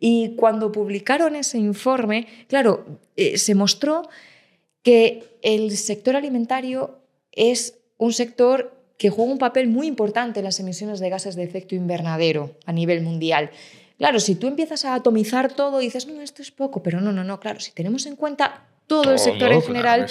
[0.00, 2.84] y cuando publicaron ese informe, claro,
[3.16, 4.08] eh, se mostró
[4.82, 6.98] que el sector alimentario
[7.32, 11.44] es un sector que juega un papel muy importante en las emisiones de gases de
[11.44, 13.50] efecto invernadero a nivel mundial.
[13.98, 17.12] Claro, si tú empiezas a atomizar todo y dices, no, esto es poco, pero no,
[17.12, 20.06] no, no, claro, si tenemos en cuenta todo, el sector en general,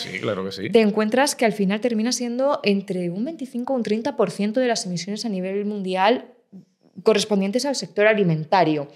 [0.72, 4.86] te encuentras que al final termina siendo entre un 25 o un 30% de las
[4.86, 6.26] emisiones a nivel mundial
[7.04, 8.88] correspondientes al sector alimentario.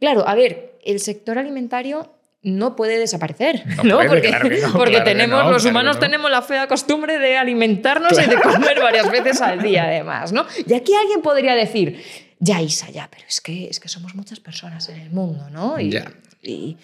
[0.00, 2.12] Claro, a ver, el sector alimentario
[2.42, 3.98] no puede desaparecer, ¿no?
[4.06, 4.32] porque,
[4.72, 9.40] porque tenemos, los humanos tenemos la fea costumbre de alimentarnos y de comer varias veces
[9.40, 10.46] al día, además, ¿no?
[10.64, 12.00] Y aquí alguien podría decir,
[12.38, 15.80] ya Isa, ya, pero es que, es que somos muchas personas en el mundo, ¿no?
[15.80, 16.12] Y, ya.
[16.40, 16.76] y,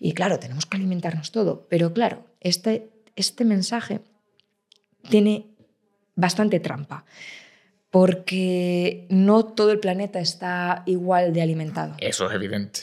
[0.00, 1.66] y claro, tenemos que alimentarnos todo.
[1.68, 4.00] Pero claro, este, este mensaje
[5.08, 5.46] tiene
[6.16, 7.04] bastante trampa,
[7.90, 11.94] porque no todo el planeta está igual de alimentado.
[11.98, 12.80] Eso es evidente.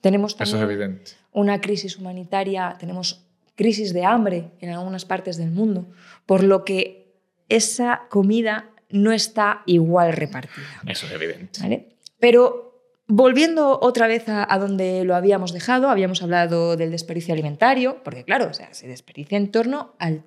[0.00, 1.12] Tenemos Eso es evidente.
[1.32, 5.88] una crisis humanitaria, tenemos crisis de hambre en algunas partes del mundo,
[6.24, 7.12] por lo que
[7.48, 10.66] esa comida no está igual repartida.
[10.86, 11.60] Eso es evidente.
[11.60, 11.96] ¿Vale?
[12.18, 12.69] Pero
[13.12, 18.46] Volviendo otra vez a, donde lo habíamos dejado, habíamos hablado del desperdicio alimentario, porque claro,
[18.48, 20.22] o sea, se desperdicia en torno al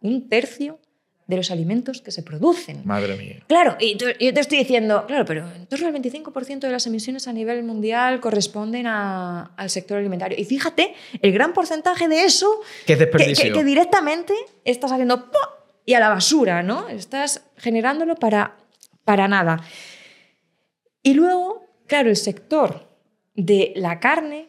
[0.00, 0.78] un tercio
[1.26, 2.82] de los alimentos que se producen.
[2.84, 3.42] Madre mía.
[3.48, 7.26] Claro, y yo te estoy diciendo, claro, pero en torno al 25% de las emisiones
[7.26, 10.38] a nivel mundial corresponden al sector alimentario.
[10.40, 13.52] Y fíjate, el gran porcentaje de eso que, desperdicio?
[13.52, 14.32] que, directamente
[14.64, 15.28] estás haciendo
[15.84, 16.88] y a la basura, ¿no?
[16.88, 18.56] Estás generándolo para,
[19.04, 19.60] para nada.
[21.02, 22.86] Y luego Claro, el sector
[23.34, 24.48] de la carne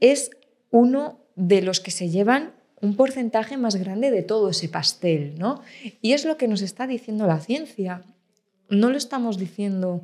[0.00, 0.30] es
[0.70, 5.62] uno de los que se llevan un porcentaje más grande de todo ese pastel, ¿no?
[6.02, 8.02] Y es lo que nos está diciendo la ciencia.
[8.68, 10.02] No lo estamos diciendo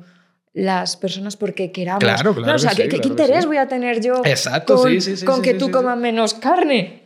[0.53, 2.03] las personas porque queramos.
[2.03, 2.55] Claro, claro.
[2.55, 5.97] o sea, ¿qué, interés voy a tener yo Exacto, con, sí, con que tú comas
[5.97, 7.03] menos carne?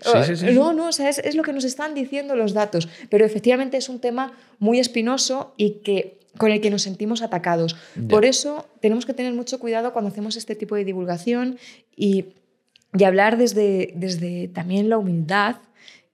[0.54, 2.88] No, no, o sea, es, es, lo que nos están diciendo los datos.
[3.10, 7.76] Pero efectivamente es un tema muy espinoso y que con el que nos sentimos atacados.
[8.10, 11.58] Por eso tenemos que tener mucho cuidado cuando hacemos este tipo de divulgación
[11.96, 12.26] y,
[13.06, 15.58] hablar desde, desde también la humildad.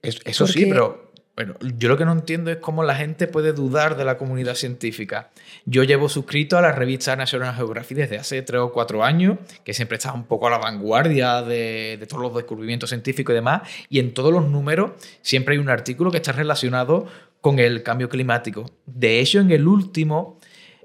[0.02, 3.98] eso sí, pero bueno, yo lo que no entiendo es cómo la gente puede dudar
[3.98, 5.32] de la comunidad científica.
[5.66, 9.74] Yo llevo suscrito a la revista National Geographic desde hace tres o cuatro años, que
[9.74, 13.64] siempre está un poco a la vanguardia de, de, todos los descubrimientos científicos y demás,
[13.90, 14.92] y en todos los números
[15.24, 17.08] siempre hay un artículo que está relacionado
[17.44, 18.72] con el cambio climático.
[18.86, 20.40] De hecho, en el último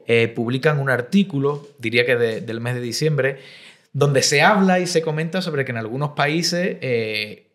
[0.08, 3.38] eh, publican un artículo, diría que del mes de diciembre,
[3.92, 7.46] donde se habla y se comenta sobre que en algunos países eh,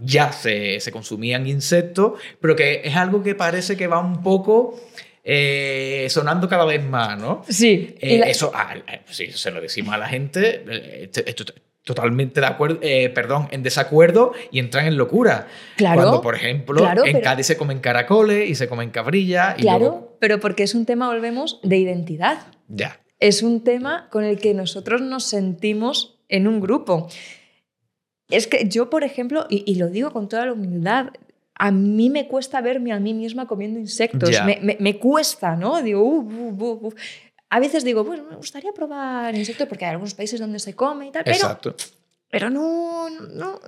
[0.00, 4.80] ya se, consumían insectos, pero que es algo que parece que va un poco
[5.22, 7.44] eh, sonando cada vez más, ¿no?
[7.46, 7.94] Sí.
[8.00, 8.74] Eso, ah,
[9.10, 11.44] sí, se lo decimos a la gente, esto,
[11.86, 15.46] totalmente de acuerdo, eh, perdón, en desacuerdo y entran en locura.
[15.76, 16.02] Claro.
[16.02, 19.54] Cuando, por ejemplo, en Cádiz se comen caracoles y se comen cabrillas.
[19.54, 22.38] claro, pero porque es un tema, volvemos, de identidad.
[22.66, 22.98] Ya.
[23.20, 27.08] Es un tema con el que nosotros nos sentimos en un grupo.
[28.30, 31.10] Es que yo, por ejemplo, y, lo digo con toda la humildad,
[31.54, 34.30] a mí me cuesta verme a mí misma comiendo insectos.
[34.44, 35.80] Me, me, cuesta, ¿no?
[35.82, 36.26] Digo,
[37.48, 41.06] a veces digo, bueno, me gustaría probar insectos porque hay algunos países donde se come
[41.06, 41.76] y tal, pero, Exacto.
[42.28, 43.60] pero no, no,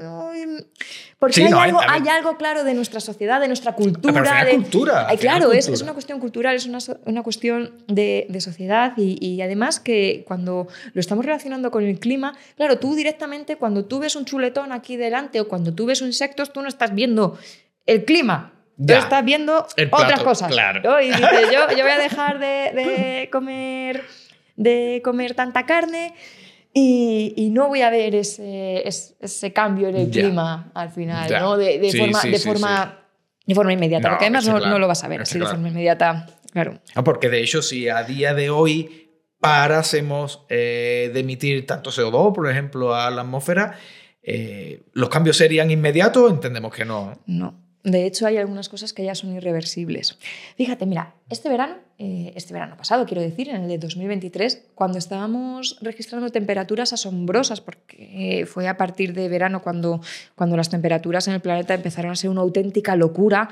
[1.18, 4.12] porque hay, algo, hay, algo, claro de nuestra sociedad, de nuestra cultura.
[4.12, 5.06] Pero de, cultura.
[5.18, 9.42] claro, Es, es, una cuestión cultural, es una, una cuestión de, de sociedad y, y,
[9.42, 14.16] además que cuando lo estamos relacionando con el clima, claro, tú directamente cuando tú ves
[14.16, 17.38] un chuletón aquí delante o cuando tú ves insectos, tú no estás viendo
[17.86, 20.50] el clima, Tú estás viendo otras cosas.
[20.50, 21.00] Claro.
[21.00, 24.04] Y dices, yo, yo voy a dejar de, comer,
[24.56, 26.14] de comer tanta carne
[26.72, 31.56] y, y, no voy a ver ese, ese, cambio en el clima al final, ¿no?
[31.56, 32.98] De, forma, de, forma,
[33.44, 34.10] de forma inmediata.
[34.10, 36.26] porque además no, no, lo vas a ver así de forma inmediata.
[36.52, 36.78] Claro.
[36.94, 39.10] Ah, porque de hecho, si a día de hoy
[39.40, 43.76] parásemos eh, de emitir tanto CO2, por ejemplo, a la atmósfera,
[44.22, 46.30] eh, ¿los cambios serían inmediatos?
[46.30, 47.18] Entendemos que no.
[47.26, 47.67] No.
[47.90, 50.18] De hecho, hay algunas cosas que ya son irreversibles.
[50.56, 54.98] Fíjate, mira, este verano, eh, este verano pasado, quiero decir, en el de 2023, cuando
[54.98, 60.02] estábamos registrando temperaturas asombrosas, porque fue a partir de verano cuando,
[60.34, 63.48] cuando las temperaturas en el planeta empezaron a ser una auténtica locura,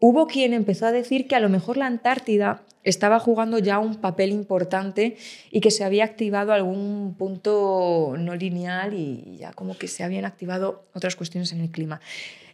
[0.00, 3.96] hubo quien empezó a decir que a lo mejor la Antártida estaba jugando ya un
[3.96, 5.16] papel importante
[5.50, 10.24] y que se había activado algún punto no lineal y ya como que se habían
[10.24, 12.00] activado otras cuestiones en el clima.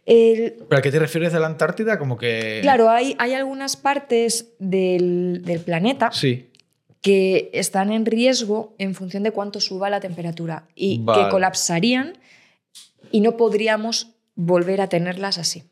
[0.07, 1.99] ¿Pero a qué te refieres de la Antártida?
[1.99, 2.59] Como que...
[2.61, 6.49] Claro, hay, hay algunas partes del, planeta sí.
[7.01, 12.13] que están en riesgo en función de cuánto suba la temperatura y que colapsarían
[13.11, 15.63] y no podríamos volver a tenerlas así.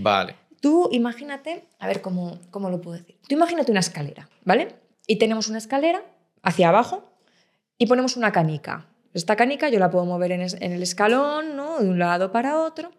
[0.00, 0.36] Vale.
[0.60, 3.18] Tú imagínate, a ver cómo, cómo lo puedo decir.
[3.26, 4.76] Tú imagínate una escalera, ¿vale?
[5.08, 6.04] Y tenemos una escalera
[6.42, 7.12] hacia abajo
[7.78, 8.86] y ponemos una canica.
[9.14, 11.80] Esta canica yo la puedo mover en, el escalón, ¿no?
[11.80, 12.92] De un lado para otro.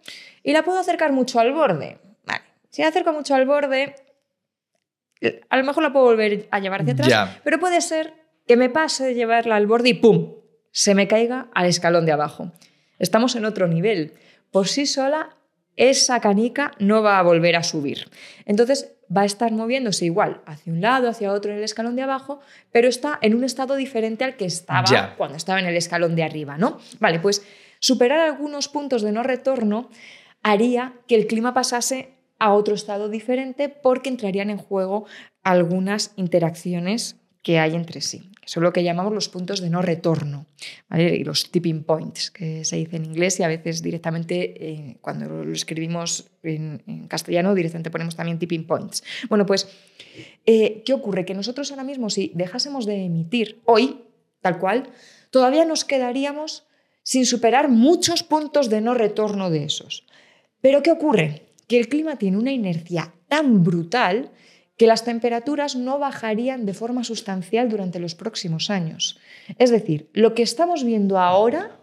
[0.43, 1.99] Y la puedo acercar mucho al borde.
[2.26, 2.43] Vale.
[2.70, 3.95] Si la acerco mucho al borde,
[5.49, 7.38] a lo mejor la puedo volver a llevar hacia atrás.
[7.43, 8.14] Pero puede ser
[8.47, 10.36] que me pase de llevarla al borde y ¡pum!
[10.72, 12.51] Se me caiga al escalón de abajo.
[12.99, 14.14] Estamos en otro nivel.
[14.51, 15.36] Por sí sola
[15.76, 18.09] esa canica no va a volver a subir.
[18.45, 22.01] Entonces va a estar moviéndose igual hacia un lado, hacia otro en el escalón de
[22.04, 22.39] abajo,
[22.72, 26.24] pero está en un estado diferente al que estaba cuando estaba en el escalón de
[26.24, 26.80] arriba, ¿no?
[26.99, 27.45] Vale, pues
[27.80, 29.89] superar algunos puntos de no retorno
[30.41, 35.06] haría que el clima pasase a otro estado diferente porque entrarían en juego
[35.43, 40.45] algunas interacciones que hay entre sí son lo que llamamos los puntos de no retorno,
[40.95, 45.43] y los tipping points, que se dice en inglés y a veces directamente eh, cuando
[45.43, 49.03] lo escribimos en, castellano directamente ponemos también tipping points.
[49.29, 49.67] Bueno, pues,
[50.45, 51.25] eh, ¿qué ocurre?
[51.25, 54.03] Que nosotros ahora mismo si dejásemos de emitir hoy,
[54.41, 54.89] tal cual,
[55.29, 56.65] todavía nos quedaríamos
[57.03, 60.05] sin superar muchos puntos de no retorno de esos.
[60.61, 61.43] Pero ¿qué ocurre?
[61.67, 64.31] Que el clima tiene una inercia tan brutal
[64.78, 69.19] que las temperaturas no bajarían de forma sustancial durante los próximos años.
[69.59, 71.78] Es decir, lo que estamos viendo ahora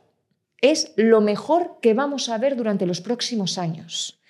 [0.60, 4.20] es lo mejor que vamos a ver durante los próximos años.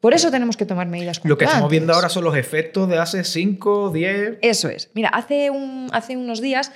[0.00, 1.20] Por eso tenemos que tomar medidas.
[1.24, 4.38] Lo que estamos viendo ahora son los efectos de hace 5, 10.
[4.42, 4.90] Eso es.
[4.94, 6.70] Mira, hace, un, hace unos días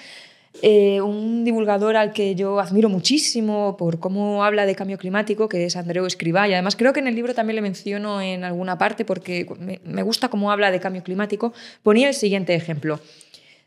[0.63, 5.65] eh, un divulgador al que yo admiro muchísimo por cómo habla de cambio climático, que
[5.65, 8.77] es Andreu Escribá, y además creo que en el libro también le menciono en alguna
[8.77, 9.47] parte porque
[9.85, 13.01] me, gusta cómo habla de cambio climático, ponía el siguiente ejemplo.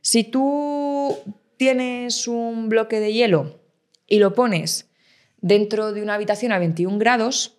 [0.02, 1.18] Si tú
[1.58, 3.60] tienes un bloque de hielo
[4.06, 4.92] y lo pones
[5.42, 7.58] dentro de una habitación a 21 grados,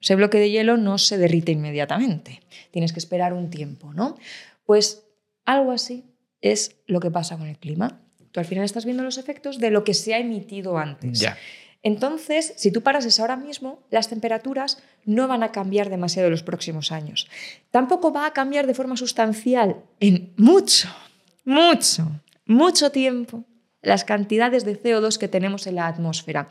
[0.00, 2.40] ese bloque de hielo no se derrite inmediatamente.
[2.72, 4.16] Tienes que esperar un tiempo, ¿no?
[4.64, 5.06] Pues
[5.44, 6.04] algo así
[6.40, 8.01] es lo que pasa con el clima.
[8.32, 11.24] Tú al final estás viendo los efectos de lo que se ha emitido antes.
[11.82, 16.42] Entonces, si tú parases ahora mismo, las temperaturas no van a cambiar demasiado en los
[16.42, 17.28] próximos años.
[17.70, 20.88] Tampoco va a cambiar de forma sustancial en mucho,
[21.44, 22.08] mucho,
[22.46, 23.44] mucho tiempo
[23.82, 26.48] las cantidades de CO2 que tenemos en la atmósfera.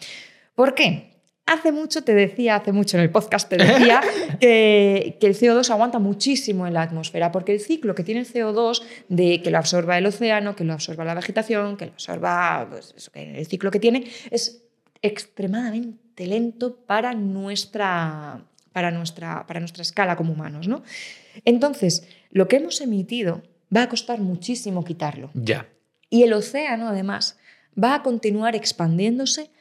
[0.53, 1.10] ¿Por qué?
[1.51, 3.99] Hace mucho te decía, hace mucho en el podcast te decía
[4.39, 8.81] que, el CO2 aguanta muchísimo en la atmósfera, porque el ciclo que tiene el CO2
[9.09, 13.11] de que lo absorba el océano, que lo absorba la vegetación, que lo absorba, pues,
[13.13, 14.63] el ciclo que tiene, es
[15.01, 20.69] extremadamente lento para nuestra, para nuestra, para nuestra escala como humanos.
[20.69, 20.83] ¿no?
[21.43, 23.43] Entonces, lo que hemos emitido
[23.75, 25.31] va a costar muchísimo quitarlo.
[25.33, 25.67] Ya.
[26.09, 27.37] Y el océano, además,
[27.77, 29.51] va a continuar expandiéndose,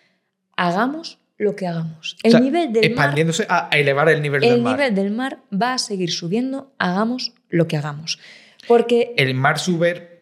[0.56, 2.18] hagamos lo que hagamos.
[2.22, 4.74] El nivel del expandiéndose a elevar el nivel del mar.
[4.74, 8.18] El nivel del mar va a seguir subiendo, hagamos lo que hagamos.
[8.68, 10.20] Porque el mar sube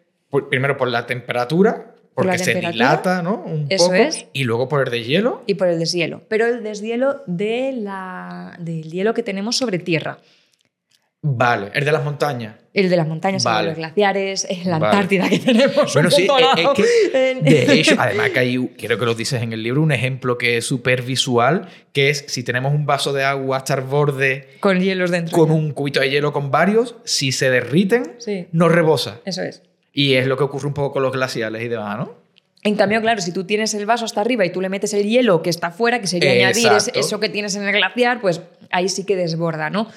[0.49, 3.43] primero por la temperatura, porque se dilata, ¿no?
[3.45, 4.27] Un Eso es.
[4.33, 5.43] Y luego por el deshielo.
[5.47, 6.23] Y por el deshielo.
[6.29, 10.19] Pero el deshielo de la, del hielo que tenemos sobre tierra.
[11.37, 12.57] Vale, el de las montañas.
[12.73, 15.93] El de las montañas, de los glaciares, la Antártida que tenemos.
[15.93, 19.63] Bueno, sí, es, que, de hecho, además que hay, quiero que lo dices en el
[19.63, 23.57] libro, un ejemplo que es súper visual, que es si tenemos un vaso de agua
[23.57, 24.49] hasta el borde.
[24.61, 25.37] Con hielos dentro.
[25.37, 28.17] Con un cubito de hielo con varios, si se derriten,
[28.53, 29.21] no rebosa.
[29.25, 29.63] Eso es.
[29.93, 32.29] Y es lo que ocurre un poco con los glaciales y demás, ¿no?
[32.63, 35.05] En cambio, claro, si tú tienes el vaso hasta arriba y tú le metes el
[35.05, 38.89] hielo que está afuera, que sería añadir eso que tienes en el glaciar, pues ahí
[38.89, 39.89] sí que desborda, ¿no?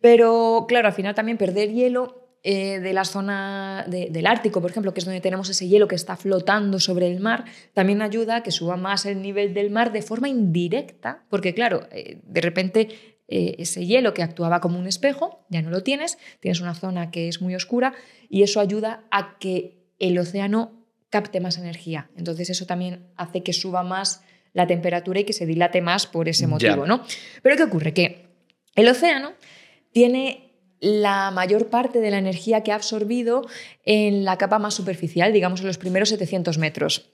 [0.00, 4.94] Pero claro, al final también perder hielo eh, de la zona del Ártico, por ejemplo,
[4.94, 7.44] que es donde tenemos ese hielo que está flotando sobre el mar,
[7.74, 11.88] también ayuda a que suba más el nivel del mar de forma indirecta, porque claro,
[11.90, 12.88] eh, de repente
[13.26, 17.10] eh, ese hielo que actuaba como un espejo, ya no lo tienes, tienes una zona
[17.10, 17.94] que es muy oscura
[18.28, 22.10] y eso ayuda a que el océano capte más energía.
[22.16, 24.22] Entonces eso también hace que suba más
[24.52, 27.02] la temperatura y que se dilate más por ese motivo, ¿no?
[27.42, 27.92] Pero ¿qué ocurre?
[27.92, 28.26] Que
[28.76, 29.32] el océano
[29.96, 33.46] tiene la mayor parte de la energía que ha absorbido
[33.86, 37.08] en la capa más superficial, digamos en los primeros 700 metros.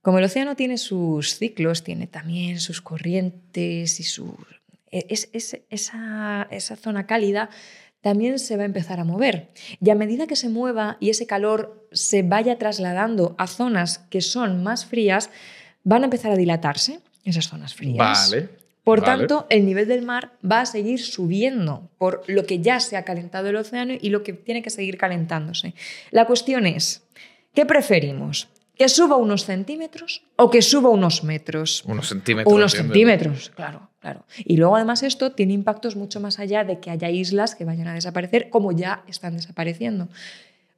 [0.00, 4.34] Como el océano tiene sus ciclos, tiene también sus corrientes y su...
[4.90, 7.50] e, Es, es- esa, esa zona cálida
[8.00, 9.50] también se va a empezar a mover.
[9.84, 14.22] Y a medida que se mueva y ese calor se vaya trasladando a zonas que
[14.22, 15.28] son más frías,
[15.82, 18.30] van a empezar a dilatarse esas zonas frías.
[18.30, 18.48] Vale.
[18.84, 19.20] Por vale.
[19.26, 23.04] tanto, el nivel del mar va a seguir subiendo por lo que ya se ha
[23.04, 25.74] calentado el océano y lo que tiene que seguir calentándose.
[26.10, 27.02] La cuestión es,
[27.54, 28.48] ¿qué preferimos?
[28.76, 31.82] ¿Que suba unos centímetros o que suba unos metros?
[31.86, 32.52] Unos centímetros.
[32.52, 34.24] Unos centímetros, claro, claro.
[34.44, 37.86] Y luego además esto tiene impactos mucho más allá de que haya islas que vayan
[37.88, 40.08] a desaparecer como ya están desapareciendo.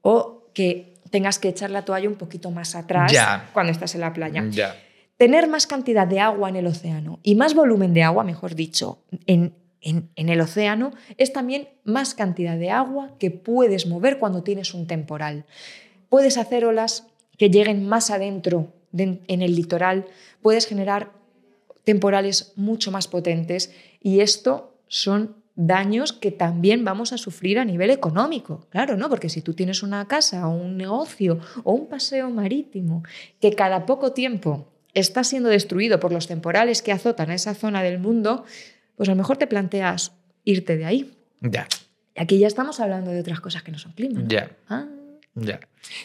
[0.02, 3.48] O que tengas que echar la toalla un poquito más atrás Ya.
[3.52, 4.44] cuando estás en la playa.
[4.50, 4.76] Ya.
[5.16, 8.98] Tener más cantidad de agua en el océano y más volumen de agua, mejor dicho,
[9.26, 14.74] en, en- el océano, es también más cantidad de agua que puedes mover cuando tienes
[14.74, 15.46] un temporal.
[16.10, 17.06] Puedes hacer olas
[17.38, 20.04] que lleguen más adentro de- en el litoral,
[20.42, 21.12] puedes generar
[21.84, 27.88] temporales mucho más potentes y esto son daños que también vamos a sufrir a nivel
[27.90, 28.66] económico.
[28.68, 29.08] Claro, ¿no?
[29.08, 33.02] Porque si tú tienes una casa o un negocio o un paseo marítimo
[33.40, 34.66] que cada poco tiempo
[34.98, 38.44] está siendo destruido por los temporales que azotan a esa zona del mundo,
[38.96, 40.12] pues a lo mejor te planteas
[40.44, 41.14] irte de ahí.
[41.40, 41.68] Ya.
[42.14, 44.20] Y aquí ya estamos hablando de otras cosas que no son clima.
[44.20, 44.28] ¿no?
[44.28, 44.50] Ya.
[44.68, 44.86] Ah.
[45.38, 45.60] Ya.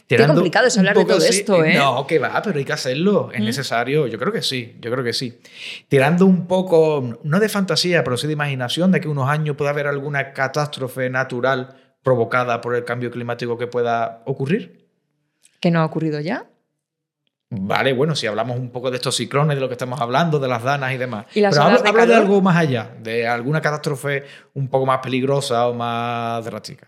[0.07, 1.75] Qué complicado es hablar de todo así- esto, ¿eh?
[1.75, 3.31] No, que va, pero hay que hacerlo.
[3.33, 3.45] Es ¿Mm?
[3.45, 4.07] necesario.
[4.07, 4.75] Yo creo que sí.
[4.81, 5.39] Yo creo que sí.
[5.87, 9.71] Tirando un poco, no de fantasía, pero sí de imaginación, de que unos años pueda
[9.71, 14.89] haber alguna catástrofe natural provocada por el cambio climático que pueda ocurrir.
[15.61, 16.47] ¿Que no ha ocurrido ya?
[17.53, 20.47] Vale, bueno, si hablamos un poco de estos ciclones, de lo que estamos hablando, de
[20.47, 21.25] las danas y demás.
[21.35, 24.23] ¿Y Pero hablo, de hablo de algo más allá, de alguna catástrofe
[24.53, 26.87] un poco más peligrosa o más drástica.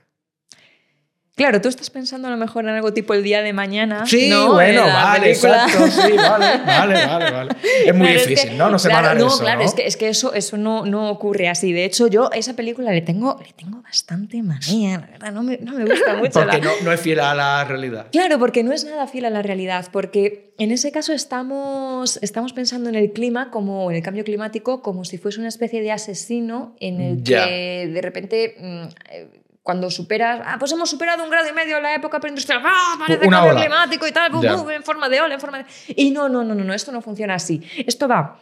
[1.36, 4.06] Claro, tú estás pensando a lo mejor en algo tipo el día de mañana.
[4.06, 4.54] Sí, ¿no?
[4.54, 5.66] bueno, vale, película.
[5.66, 7.52] exacto, sí, vale, vale, vale, vale.
[7.88, 8.70] Es muy Claro, es difícil, que- ¿no?
[8.70, 9.66] No se claro, va a dar no, eso, claro, ¿no?
[9.66, 11.74] es que, es que eso, eso no, no ocurre así.
[11.74, 15.42] De hecho, yo a esa película le tengo, le tengo bastante manía, la verdad, no
[15.42, 16.34] me, no me gusta mucho.
[16.34, 18.08] Porque la- no, no es fiel a la realidad.
[18.12, 22.54] Claro, porque no es nada fiel a la realidad, porque en ese caso estamos, estamos
[22.54, 25.92] pensando en el clima como en el cambio climático como si fuese una especie de
[25.92, 27.46] asesino en el Ya.
[27.46, 29.28] que de repente mm, eh,
[29.64, 32.96] cuando superas, ah, pues hemos superado un grado y medio en la época preindustrial, ¡ah,
[33.00, 33.62] parece Una cambio ola.
[33.62, 34.32] climático y tal,
[34.72, 35.66] en forma de ola, en forma de...
[35.96, 37.62] Y no, no, no, no, no, esto no funciona así.
[37.88, 38.40] Esto va,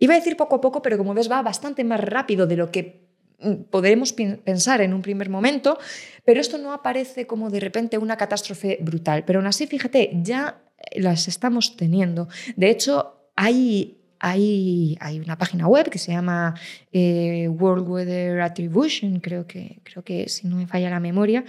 [0.00, 2.72] iba a decir poco a poco, pero como ves va bastante más rápido de lo
[2.72, 5.78] que mm, podremos pensar en un primer momento,
[6.24, 9.24] pero esto no aparece como de repente una catástrofe brutal.
[9.24, 10.60] Pero aún así, fíjate, ya
[10.96, 12.28] las estamos teniendo.
[12.56, 16.54] De hecho, hay, hay, hay una página web que se llama
[16.92, 21.44] eh, World Weather Attribution, creo que, creo que si no me falla la memoria,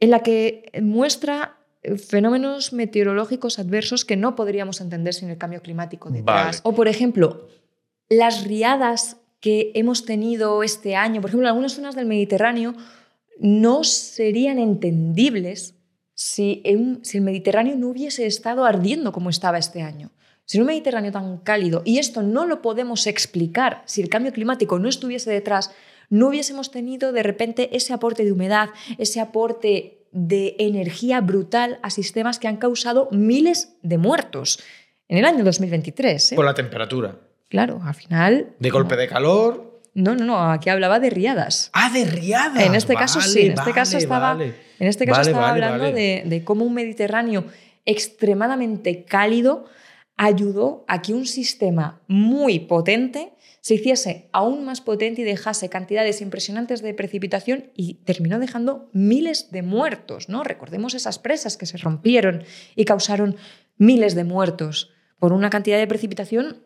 [0.00, 5.62] en la que muestra eh, fenómenos meteorológicos adversos que no podríamos entender sin el cambio
[5.62, 6.46] climático detrás.
[6.46, 6.58] Vale.
[6.64, 7.48] O, por ejemplo,
[8.08, 12.74] las riadas que hemos tenido este año, por ejemplo, en algunas zonas del Mediterráneo,
[13.40, 15.74] no serían entendibles
[16.14, 20.10] si, en- si el Mediterráneo no hubiese estado ardiendo como estaba este año.
[20.52, 24.78] Si un Mediterráneo tan cálido, y esto no lo podemos explicar si el cambio climático
[24.78, 25.70] no estuviese detrás,
[26.10, 31.88] no hubiésemos tenido de repente ese aporte de humedad, ese aporte de energía brutal a
[31.88, 34.62] sistemas que han causado miles de muertos
[35.08, 36.32] en el año 2023.
[36.32, 36.36] ¿eh?
[36.36, 37.16] Por la temperatura.
[37.48, 38.48] Claro, al final...
[38.58, 39.80] De golpe de calor.
[39.94, 41.70] No, no, no, aquí hablaba de riadas.
[41.72, 42.62] Ah, de riadas.
[42.62, 44.54] En este caso sí, en este caso vale, estaba, vale.
[44.78, 45.98] en este caso Vale, estaba vale, hablando vale.
[45.98, 47.46] De, de cómo un Mediterráneo
[47.86, 49.64] extremadamente cálido
[50.24, 56.20] ayudó a que un sistema muy potente se hiciese aún más potente y dejase cantidades
[56.20, 60.44] impresionantes de precipitación y terminó dejando miles de muertos, ¿no?
[60.44, 62.44] Recordemos esas presas que se rompieron
[62.76, 63.34] y causaron
[63.78, 66.64] miles de muertos por una cantidad de precipitación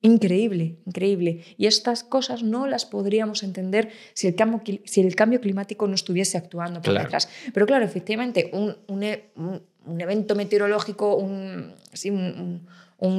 [0.00, 1.42] Increíble, increíble.
[1.56, 5.96] Y estas cosas no las podríamos entender si el cambio, si el cambio climático no
[5.96, 7.06] estuviese actuando por Claro.
[7.06, 7.28] detrás.
[7.52, 9.02] Pero claro, efectivamente, un, un
[9.34, 12.66] un- un evento meteorológico, un, sí, un-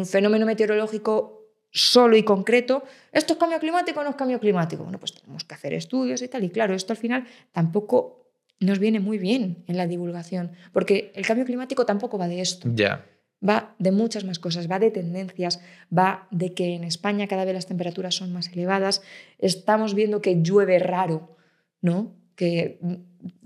[0.05, 4.84] fenómeno meteorológico solo y concreto, ¿esto es cambio climático o no es cambio climático?
[4.84, 6.43] Bueno, pues tenemos que hacer estudios y tal.
[6.43, 11.26] Y claro, esto al final tampoco nos viene muy bien en la divulgación, porque el
[11.26, 13.05] cambio climático tampoco va de esto Ya.
[13.47, 15.61] va de muchas más cosas, va de tendencias,
[15.97, 19.01] va de que en España cada vez las temperaturas son más elevadas,
[19.38, 21.38] estamos viendo que llueve raro,
[21.82, 22.15] ¿no?
[22.36, 22.80] Que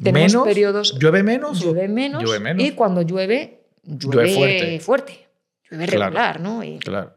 [0.02, 0.48] tenemos ¿Menos?
[0.48, 1.60] periodos ¿Llueve menos?
[1.62, 2.64] llueve menos, Llueve menos.
[2.64, 5.28] y cuando llueve llueve, Llueve fuerte.
[5.70, 6.04] llueve Claro.
[6.06, 6.64] regular, ¿no?
[6.64, 7.14] Y, Claro.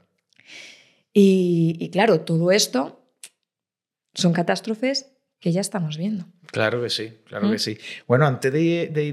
[1.13, 3.01] y- y claro, todo esto
[4.15, 6.25] son catástrofes que ya estamos viendo.
[6.51, 7.77] Claro que sí, claro que sí.
[8.07, 9.13] Bueno, antes de, ir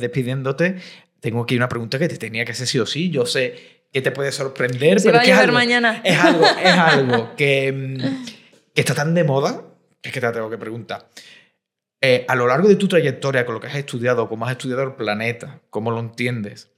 [0.00, 0.76] despidiéndote,
[1.20, 3.10] tengo aquí una pregunta que te tenía que hacer sí o sí.
[3.10, 3.54] Yo sé
[3.92, 6.00] que te puede sorprender, pero va a es mañana.
[6.04, 8.24] Es algo, es algo que, mm,
[8.72, 9.64] que, está tan de moda
[10.00, 11.08] que es que te tengo que preguntar.
[12.02, 14.82] Eh, a lo largo de tu trayectoria, con lo que has estudiado, cómo has estudiado
[14.82, 16.70] el planeta, cómo lo entiendes,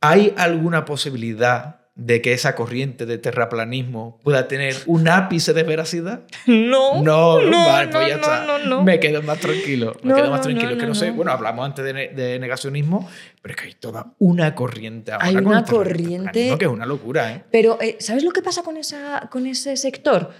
[0.00, 6.22] ¿hay alguna posibilidad de que esa corriente de terraplanismo pueda tener un ápice de veracidad?
[6.46, 7.02] No.
[7.02, 8.44] No, no, vale, pues no, ya está.
[8.46, 9.96] no, no, Me quedo más tranquilo.
[10.02, 10.76] Me quedo más tranquilo.
[10.76, 13.08] que no, sé, bueno, hablamos antes de, negacionismo,
[13.42, 15.26] pero es que hay toda una corriente ahora.
[15.26, 16.56] Hay una corriente.
[16.56, 17.44] Que es una locura, ¿eh?
[17.50, 20.30] Pero, eh, ¿sabes lo que pasa con, esa, con ese sector?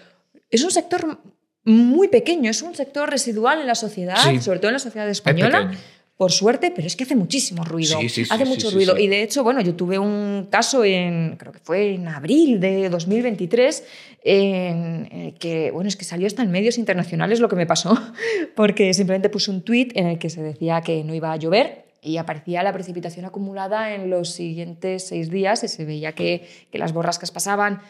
[0.48, 1.20] Es un sector
[1.64, 5.72] muy pequeño, es un sector residual en la sociedad, sobre todo en la sociedad española
[6.20, 7.98] por suerte, pero es que hace muchísimo ruido.
[7.98, 8.98] hace mucho ruido.
[8.98, 12.90] Y de hecho, bueno, yo tuve un caso en, creo que fue en abril de
[12.90, 13.84] 2023,
[14.22, 17.98] en, que, bueno, es que salió hasta en medios internacionales lo que me pasó,
[18.54, 21.86] porque simplemente puse un tuit en el que se decía que no iba a llover
[22.02, 26.76] y aparecía la precipitación acumulada en los siguientes seis días y se veía que, que
[26.76, 27.80] las borrascas pasaban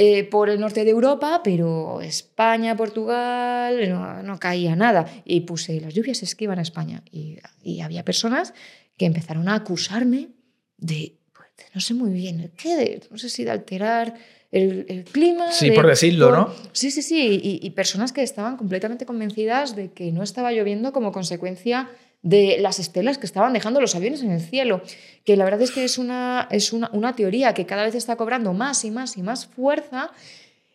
[0.00, 3.76] eh, por el norte de Europa, pero España, Portugal,
[4.24, 5.10] no, caía nada.
[5.24, 7.02] Y puse, las lluvias esquivan a España.
[7.10, 7.40] Y,
[7.82, 8.54] había personas
[8.96, 10.28] que empezaron a acusarme
[10.76, 13.00] de, pues, no sé muy bien, ¿qué?
[13.10, 14.14] no sé si de alterar
[14.52, 15.50] el, clima.
[15.50, 16.54] Sí, por decirlo, ¿no?
[16.70, 17.40] Sí, sí, sí.
[17.42, 21.90] Y, y, personas que estaban completamente convencidas de que no estaba lloviendo como consecuencia
[22.22, 24.82] de las estelas que estaban dejando los aviones en el cielo,
[25.24, 28.16] que la verdad es que es una, es una, una teoría que cada vez está
[28.16, 30.10] cobrando más y más y más fuerza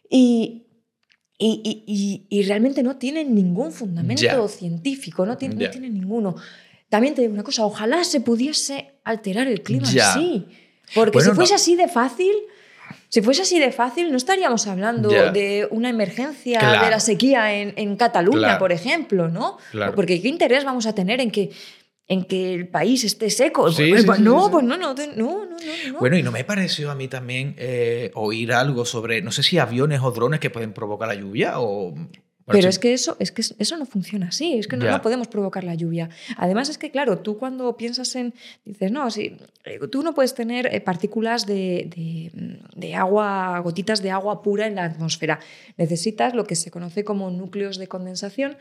[0.10, 0.64] y,
[1.38, 6.36] y, y, realmente no tiene ningún fundamento científico, no tiene, no tiene, ninguno.
[6.88, 10.46] También te digo una cosa, ojalá se pudiese alterar el clima así,
[10.96, 12.34] porque si fuese así de fácil,
[13.14, 17.96] si fuese así de fácil, no estaríamos hablando de una emergencia de la sequía en,
[17.96, 19.60] Cataluña, por ejemplo, ¿no?
[19.96, 21.52] Porque ¿qué interés vamos a tener en que,
[22.08, 23.66] en que el país esté seco?
[23.66, 26.96] Pues, pues no, pues no, no, no, no, no, Bueno, y no me pareció a
[26.96, 31.08] mí también eh, oír algo sobre, no sé si aviones o drones que pueden provocar
[31.08, 31.94] la lluvia o
[32.46, 35.64] pero es que eso, es que eso no funciona así, es que no, podemos provocar
[35.64, 36.10] la lluvia.
[36.38, 38.34] Además es que, claro, tú cuando piensas en,
[38.66, 41.90] dices, no, si, eh, tú no puedes tener eh, partículas de,
[42.76, 45.40] de, agua, gotitas de agua pura en la atmósfera.
[45.78, 48.58] Necesitas lo que se conoce como núcleos de condensación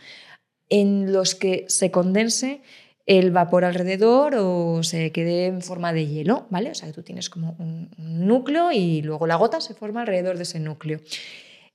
[0.68, 2.62] en los que se condense
[3.06, 6.70] el vapor alrededor o se quede en forma de hielo, ¿vale?
[6.70, 10.36] O sea, que tú tienes como un, núcleo y luego la gota se forma alrededor
[10.36, 11.00] de ese núcleo.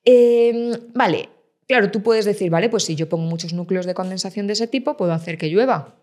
[0.05, 1.29] Em, vale,
[1.67, 4.67] Claro, tú puedes decir, vale, pues si yo pongo muchos núcleos de condensación de ese
[4.67, 5.95] tipo, puedo hacer que llueva.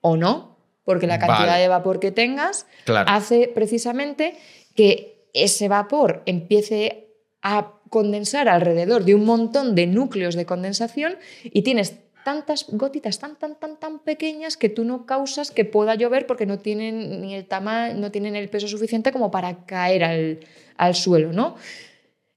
[0.00, 2.66] O no, porque la cantidad de vapor que tengas
[3.06, 4.38] hace precisamente
[4.74, 7.08] que ese vapor empiece
[7.42, 13.36] a condensar alrededor de un montón de núcleos de condensación y tienes tantas gotitas tan
[13.36, 17.34] tan tan tan pequeñas que tú no causas que pueda llover porque no tienen ni
[17.34, 20.40] el tamaño, no tienen el peso suficiente como para caer al,
[20.76, 21.56] al suelo, ¿no?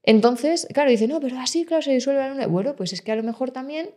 [0.04, 2.48] Entonces, claro, dice, no, pero así, claro, se disuelve la luna.
[2.48, 3.92] Bueno, pues es que a lo mejor también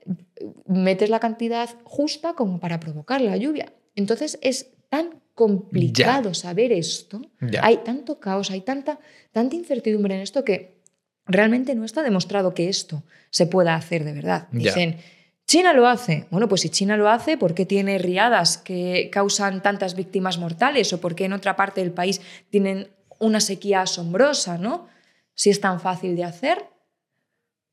[0.66, 3.72] metes la cantidad justa como para provocar la lluvia.
[3.94, 7.22] Entonces es tan complicado saber esto,
[7.60, 9.00] hay tanto caos, hay tanta,
[9.32, 10.78] tanta incertidumbre en esto que
[11.26, 14.48] realmente no está demostrado que esto se pueda hacer de verdad.
[14.52, 14.98] Dicen,
[15.46, 16.26] China lo hace.
[16.30, 20.92] Bueno, pues si China lo hace, ¿por qué tiene riadas que causan tantas víctimas mortales?
[20.92, 22.88] ¿O por qué en otra parte del país tienen
[23.18, 24.86] una sequía asombrosa, ¿no?
[25.34, 26.70] Si es tan fácil de hacer.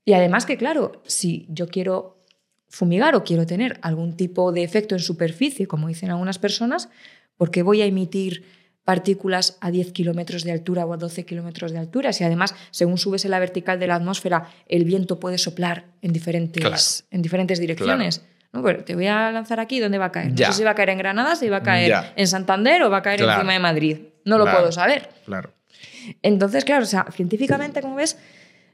[0.05, 2.21] Y además que, claro, si yo quiero
[2.67, 6.89] fumigar o quiero tener algún tipo de efecto en superficie, como dicen algunas personas,
[7.37, 8.45] ¿por qué voy a emitir
[8.83, 12.13] partículas a 10 kilómetros de altura o a 12 kilómetros de altura?
[12.13, 16.13] Si además, según subes en la vertical de la atmósfera, el viento puede soplar en
[16.13, 18.23] diferentes, en diferentes direcciones.
[18.53, 18.63] ¿no?
[18.83, 20.31] te voy a lanzar aquí, ¿dónde va a caer?
[20.31, 22.89] No sé si va a caer en Granada, si va a caer en Santander o
[22.89, 23.97] va a caer encima de Madrid.
[24.25, 25.09] No lo puedo saber.
[25.25, 25.53] Claro.
[26.21, 28.17] Entonces, claro, o sea, científicamente, como ves,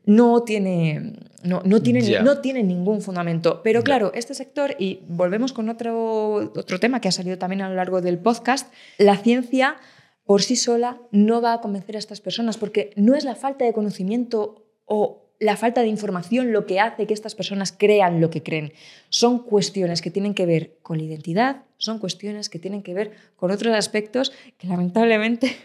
[0.07, 1.13] no tiene,
[1.43, 3.61] no, no tiene, no tiene ningún fundamento.
[3.61, 7.69] Pero claro, este sector, y volvemos con otro, otro tema que ha salido también a
[7.69, 9.75] lo largo del podcast, la ciencia
[10.23, 13.65] por sí sola no va a convencer a estas personas porque no es la falta
[13.65, 18.29] de conocimiento o la falta de información lo que hace que estas personas crean lo
[18.29, 18.73] que creen.
[19.09, 23.11] Son cuestiones que tienen que ver con la identidad, son cuestiones que tienen que ver
[23.35, 25.55] con otros aspectos que lamentablemente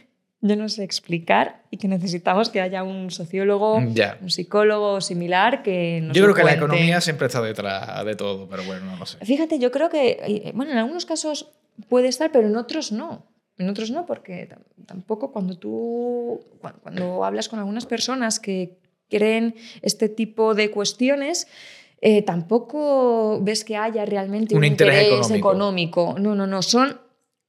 [0.43, 6.01] yo no sé explicar y que necesitamos que haya un sociólogo, un psicólogo similar que
[6.02, 9.06] nos Yo creo que la economía siempre está detrás de todo, pero bueno, no lo
[9.06, 9.24] sé.
[9.24, 11.52] Fíjate, yo creo que, eh, bueno, en algunos casos
[11.89, 13.24] puede estar, pero en otros no.
[13.56, 14.48] En otros no, porque
[14.85, 16.44] tampoco cuando tú,
[16.82, 18.78] cuando hablas con algunas personas que
[19.09, 21.47] creen este tipo de cuestiones,
[22.01, 26.01] eh, tampoco ves que haya realmente un, Un interés interés, económico.
[26.01, 26.14] económico.
[26.19, 27.01] No, no, no, son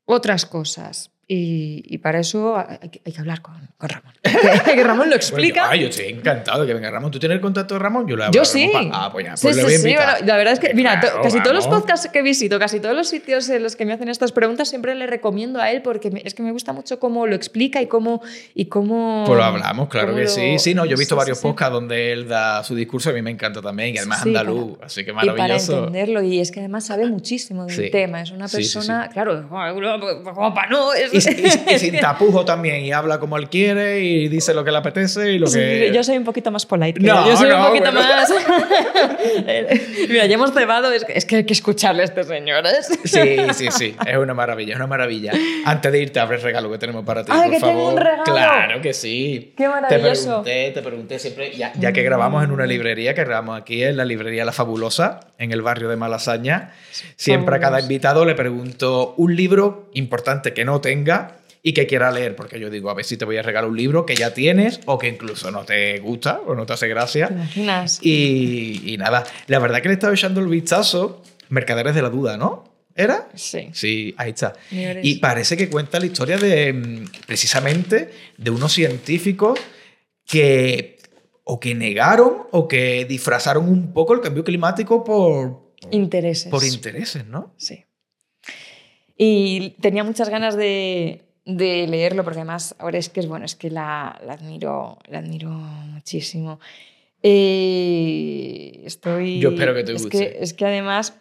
[0.05, 1.12] otras cosas.
[1.25, 4.13] Y, y para eso hay que, hay que hablar con, con Ramón.
[4.65, 5.67] Que, que Ramón lo explica.
[5.67, 7.11] Bueno, yo, ay, yo estoy encantado de que venga Ramón.
[7.11, 8.05] ¿Tú tienes el contacto de Ramón?
[8.07, 8.69] Yo le hablo Yo sí.
[8.73, 10.11] pa- Ah, pues ya, Sí, pues sí, sí, invitar.
[10.19, 12.79] bueno, la verdad es que, mira, to- Claro, casi todos los podcasts que visito, casi
[12.81, 15.81] todos los sitios en los que me hacen estas preguntas, siempre le recomiendo a él
[15.81, 18.21] porque me- es que me gusta mucho cómo lo explica y cómo.
[18.53, 20.59] Y cómo Pues lo hablamos, claro que lo- sí.
[20.59, 21.47] Sí, no, yo he visto sí, varios sí, sí.
[21.47, 24.77] podcasts donde él da su discurso, a mí me encanta también, y además Sí, andaluz,
[24.83, 25.77] así que Y para maravilloso.
[25.79, 27.89] entenderlo, y es que además sabe muchísimo del Sí.
[27.91, 28.21] tema.
[28.21, 28.73] Es una Sí, sí, sí.
[28.77, 30.93] persona, claro, como para no.
[30.93, 34.63] es- Y, y- y sin tapujo también, y habla como él quiere, y dice lo
[34.63, 35.91] que le apetece y lo Sí, que.
[35.93, 36.99] yo soy un poquito más polite.
[36.99, 37.99] No, yo soy no, un poquito bueno.
[38.01, 38.29] más.
[40.09, 42.65] Mira, ya hemos cebado, es es que hay que escucharle a este señor.
[42.65, 42.69] ¿eh?
[43.03, 45.31] Sí, sí, sí, es una maravilla, es una maravilla.
[45.65, 47.93] Antes de irte, abre el regalo que tenemos para ti, Ay, por que tengo favor.
[47.93, 48.23] un regalo.
[48.23, 49.53] Claro que sí.
[49.57, 50.41] Qué maravilloso.
[50.43, 53.83] Te pregunté, te pregunté siempre, ya, ya que grabamos en una librería, que grabamos aquí
[53.83, 56.71] en la librería La Fabulosa, en el barrio de Malasaña,
[57.15, 62.11] siempre a cada invitado le pregunto un libro importante que no tenga y que quiera
[62.11, 64.33] leer, porque yo digo, a ver si te voy a regalar un libro que ya
[64.33, 67.29] tienes o que incluso no te gusta o no te hace gracia.
[67.29, 67.99] ¿Te imaginas?
[68.01, 72.35] Y, y nada, la verdad que le estaba echando el vistazo, Mercaderes de la Duda,
[72.35, 72.65] ¿no?
[72.95, 73.29] ¿Era?
[73.33, 73.69] Sí.
[73.71, 74.53] Sí, ahí está.
[74.71, 79.59] Y parece que cuenta la historia de, mm, precisamente, de unos científicos
[80.25, 80.99] que
[81.45, 86.49] o que negaron o que disfrazaron un poco el cambio climático por, Intereses.
[86.49, 87.53] por intereses, ¿no?
[87.57, 87.83] Sí.
[89.17, 93.55] Y tenía muchas ganas de, de leerlo, porque además ahora es que es bueno, es
[93.55, 96.59] que la, la admiro, la admiro muchísimo.
[97.21, 99.39] Eh, estoy.
[99.39, 100.17] Yo espero que te es guste.
[100.17, 101.13] Que, es que además,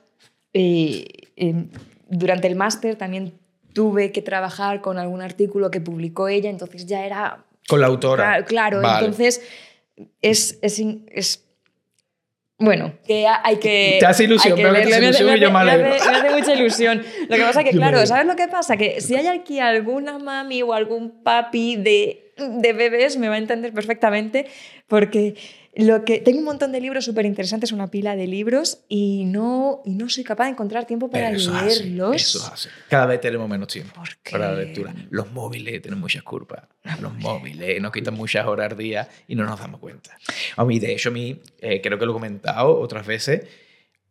[0.52, 1.04] eh,
[1.36, 1.66] eh,
[2.08, 3.32] durante el máster también
[3.72, 8.24] tuve que trabajar con algún artículo que publicó ella, entonces ya era Con la autora.
[8.24, 9.04] Claro, claro, Vale.
[9.06, 9.42] entonces
[10.20, 11.44] es, es, es-
[12.62, 13.96] bueno, que ha- hay que.
[14.00, 15.70] Te hace ilusión, hay que veo que te hace Me ilusión y yo me me
[15.70, 15.94] alegro.
[15.94, 17.02] hace- me hace mucha ilusión.
[17.28, 18.06] Lo que pasa es que, me claro.
[18.06, 18.76] ¿sabes lo que pasa?
[18.76, 23.38] Que si hay aquí alguna mami o algún papi de, de bebés, me va a
[23.38, 24.46] entender perfectamente,
[24.86, 25.34] porque
[25.74, 29.80] lo que tengo un montón de libros súper interesantes, una pila de libros, y no,
[29.86, 32.14] y no soy capaz de encontrar tiempo para eso leerlos.
[32.16, 32.68] eso es así.
[32.90, 34.94] Cada vez tenemos menos tiempo para la lectura.
[35.10, 36.64] Los móviles tienen muchas curvas.
[37.00, 40.16] Los móviles nos quitan muchas horas al día y no nos damos cuenta.
[40.56, 43.46] A mí, de hecho, a mí, eh, creo que lo he comentado otras veces,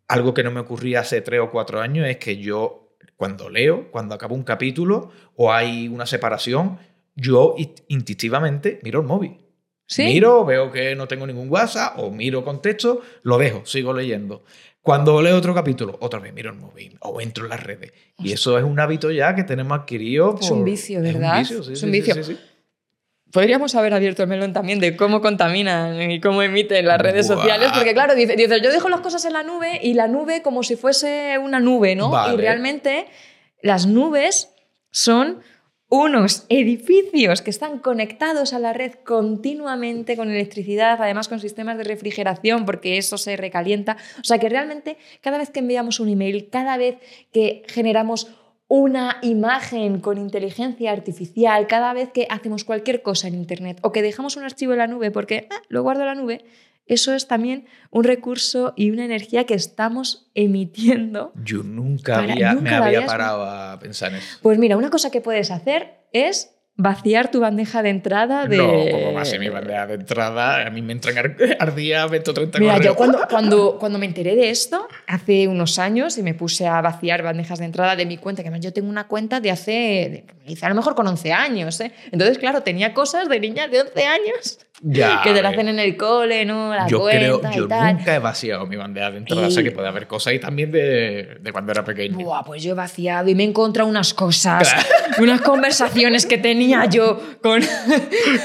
[0.08, 3.92] algo que no me ocurría hace tres o cuatro años es que yo, cuando leo,
[3.92, 6.80] cuando acabo un capítulo o hay una separación,
[7.16, 9.38] yo in- instintivamente miro el móvil.
[9.92, 10.06] ¿Sí?
[10.06, 14.44] Miro, veo que no tengo ningún WhatsApp o miro contexto, lo dejo, sigo leyendo.
[14.82, 17.92] Cuando leo otro capítulo, otra vez miro el móvil o entro en las redes.
[18.18, 20.38] Y eso es un hábito ya que tenemos adquirido.
[20.42, 21.40] Es un vicio, es ¿verdad?
[21.40, 22.24] vicio, sí, Es un vicio.
[22.24, 22.40] sí.
[23.34, 27.38] Podríamos haber abierto el melón también de cómo contaminan y cómo emiten las redes Buah.
[27.38, 30.42] sociales, porque claro, dices, dice, yo dejo las cosas en la nube y la nube
[30.42, 32.10] como si fuese una nube, ¿no?
[32.10, 32.34] Vale.
[32.34, 33.08] Y realmente
[33.62, 34.50] las nubes
[34.90, 35.42] son
[35.92, 41.84] unos edificios que están conectados a la red continuamente con electricidad, además con sistemas de
[41.84, 43.98] refrigeración, porque eso se recalienta.
[44.22, 46.96] O sea que realmente cada vez que enviamos un email, cada vez
[47.34, 48.32] que generamos
[48.70, 54.02] una imagen con inteligencia artificial, cada vez que hacemos cualquier cosa en Internet o que
[54.02, 56.46] dejamos un archivo en la nube porque ah, lo guardo en la nube,
[56.86, 61.32] eso es también un recurso y una energía que estamos emitiendo.
[61.44, 64.38] Yo nunca, Para- había, nunca me había habías- parado a pensar en eso.
[64.42, 68.58] Pues mira, una cosa que puedes hacer es vaciar tu bandeja de entrada de...
[68.58, 68.72] No,
[69.06, 72.32] como a ser mi bandeja de entrada, a mí me entran ar, al día 20
[72.32, 72.92] o 30 Mira, correos.
[72.94, 76.82] yo cuando, cuando, cuando me enteré de esto, hace unos años, y me puse a
[76.82, 79.72] vaciar bandejas de entrada de mi cuenta, que además yo tengo una cuenta de hace,
[80.48, 81.92] de- a lo mejor con 11 años, ¿eh?
[82.12, 85.58] Entonces, claro, tenía cosas de niñas de 11 años Ya, que te la ves.
[85.60, 86.74] hacen en el cole, ¿no?
[86.74, 87.98] La yo creo, cuenta yo y tal.
[87.98, 90.40] nunca he vaciado mi bandeja de entrada, Y- o sea que puede haber cosas ahí
[90.40, 92.18] también de, de cuando era pequeño.
[92.18, 94.74] Buah, pues yo he vaciado y me he encontrado unas cosas,
[95.20, 97.62] unas conversaciones que tenía yo con...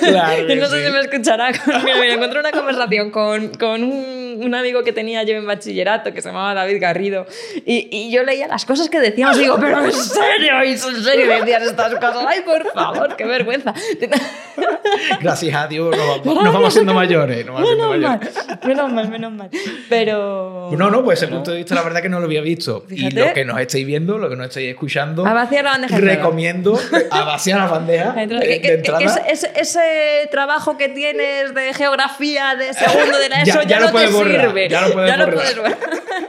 [0.01, 0.87] Claro que no sé sí.
[0.87, 1.53] si me escuchará.
[1.53, 1.85] Con...
[1.85, 6.23] Mira, encontré una conversación con, con un, un amigo que tenía yo en bachillerato que
[6.23, 7.27] se llamaba David Garrido
[7.65, 10.79] y, y yo leía las cosas que decíamos y digo, pero en serio, ¿Y en
[10.79, 12.25] serio decías estas cosas.
[12.27, 13.75] Ay, por favor, qué vergüenza.
[15.21, 17.45] Gracias a Dios nos vamos, nos vamos haciendo mayores.
[17.47, 18.35] Nos vamos Menos mal, mayores.
[18.65, 19.51] menos mal, menos mal.
[19.89, 20.71] Pero...
[20.77, 22.85] No, no, pues ese punto de vista la verdad que no lo había visto.
[22.89, 23.15] Fíjate.
[23.15, 25.99] Y lo que nos estáis viendo, lo que nos estáis escuchando, A vaciar la bandeja
[25.99, 26.79] recomiendo
[27.11, 29.05] a vaciar la bandeja de, de entrada.
[29.05, 33.69] ese, ese- ese trabajo que tienes de geografía de segundo de la Ya- ESO ya
[33.69, 34.69] ya, lo no puedes sirve.
[34.69, 35.35] ya lo puedes borrar.
[35.35, 35.77] puedes.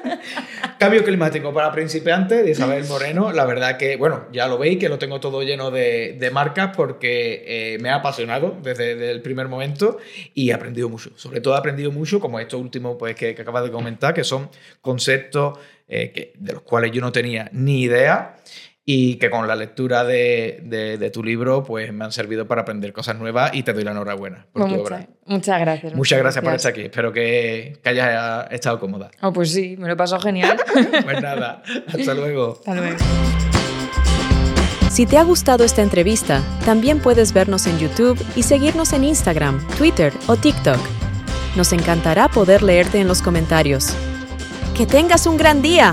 [0.78, 3.32] Cambio climático para principiantes de Isabel Moreno.
[3.32, 6.76] La verdad que, bueno, ya lo veis, que lo tengo todo lleno de, de marcas
[6.76, 9.98] porque eh, me ha apasionado desde, el primer momento
[10.34, 11.12] y he aprendido mucho.
[11.16, 14.24] Sobre todo he aprendido mucho, como esto último pues, que, que acabas de comentar, que
[14.24, 14.50] son
[14.82, 15.58] conceptos
[15.90, 18.36] eh, que, de los cuales yo no tenía ni idea
[18.90, 22.94] y que con la lectura de, de, tu libro pues me han servido para aprender
[22.94, 25.08] cosas nuevas y te doy la enhorabuena por pues tu mucha, obra.
[25.26, 25.94] Muchas gracias.
[25.94, 26.82] Muchas gracias, por estar aquí.
[26.84, 29.12] Espero que, que hayas estado cómoda.
[29.22, 30.58] Oh, pues sí, me lo he pasado genial.
[31.04, 32.54] pues nada, hasta luego.
[32.60, 32.98] Hasta luego.
[34.90, 39.68] Si te ha gustado esta entrevista, también puedes vernos en YouTube y seguirnos en Instagram,
[39.78, 40.80] Twitter o TikTok.
[41.58, 43.94] Nos encantará poder leerte en los comentarios.
[44.78, 45.92] ¡Que tengas un gran día!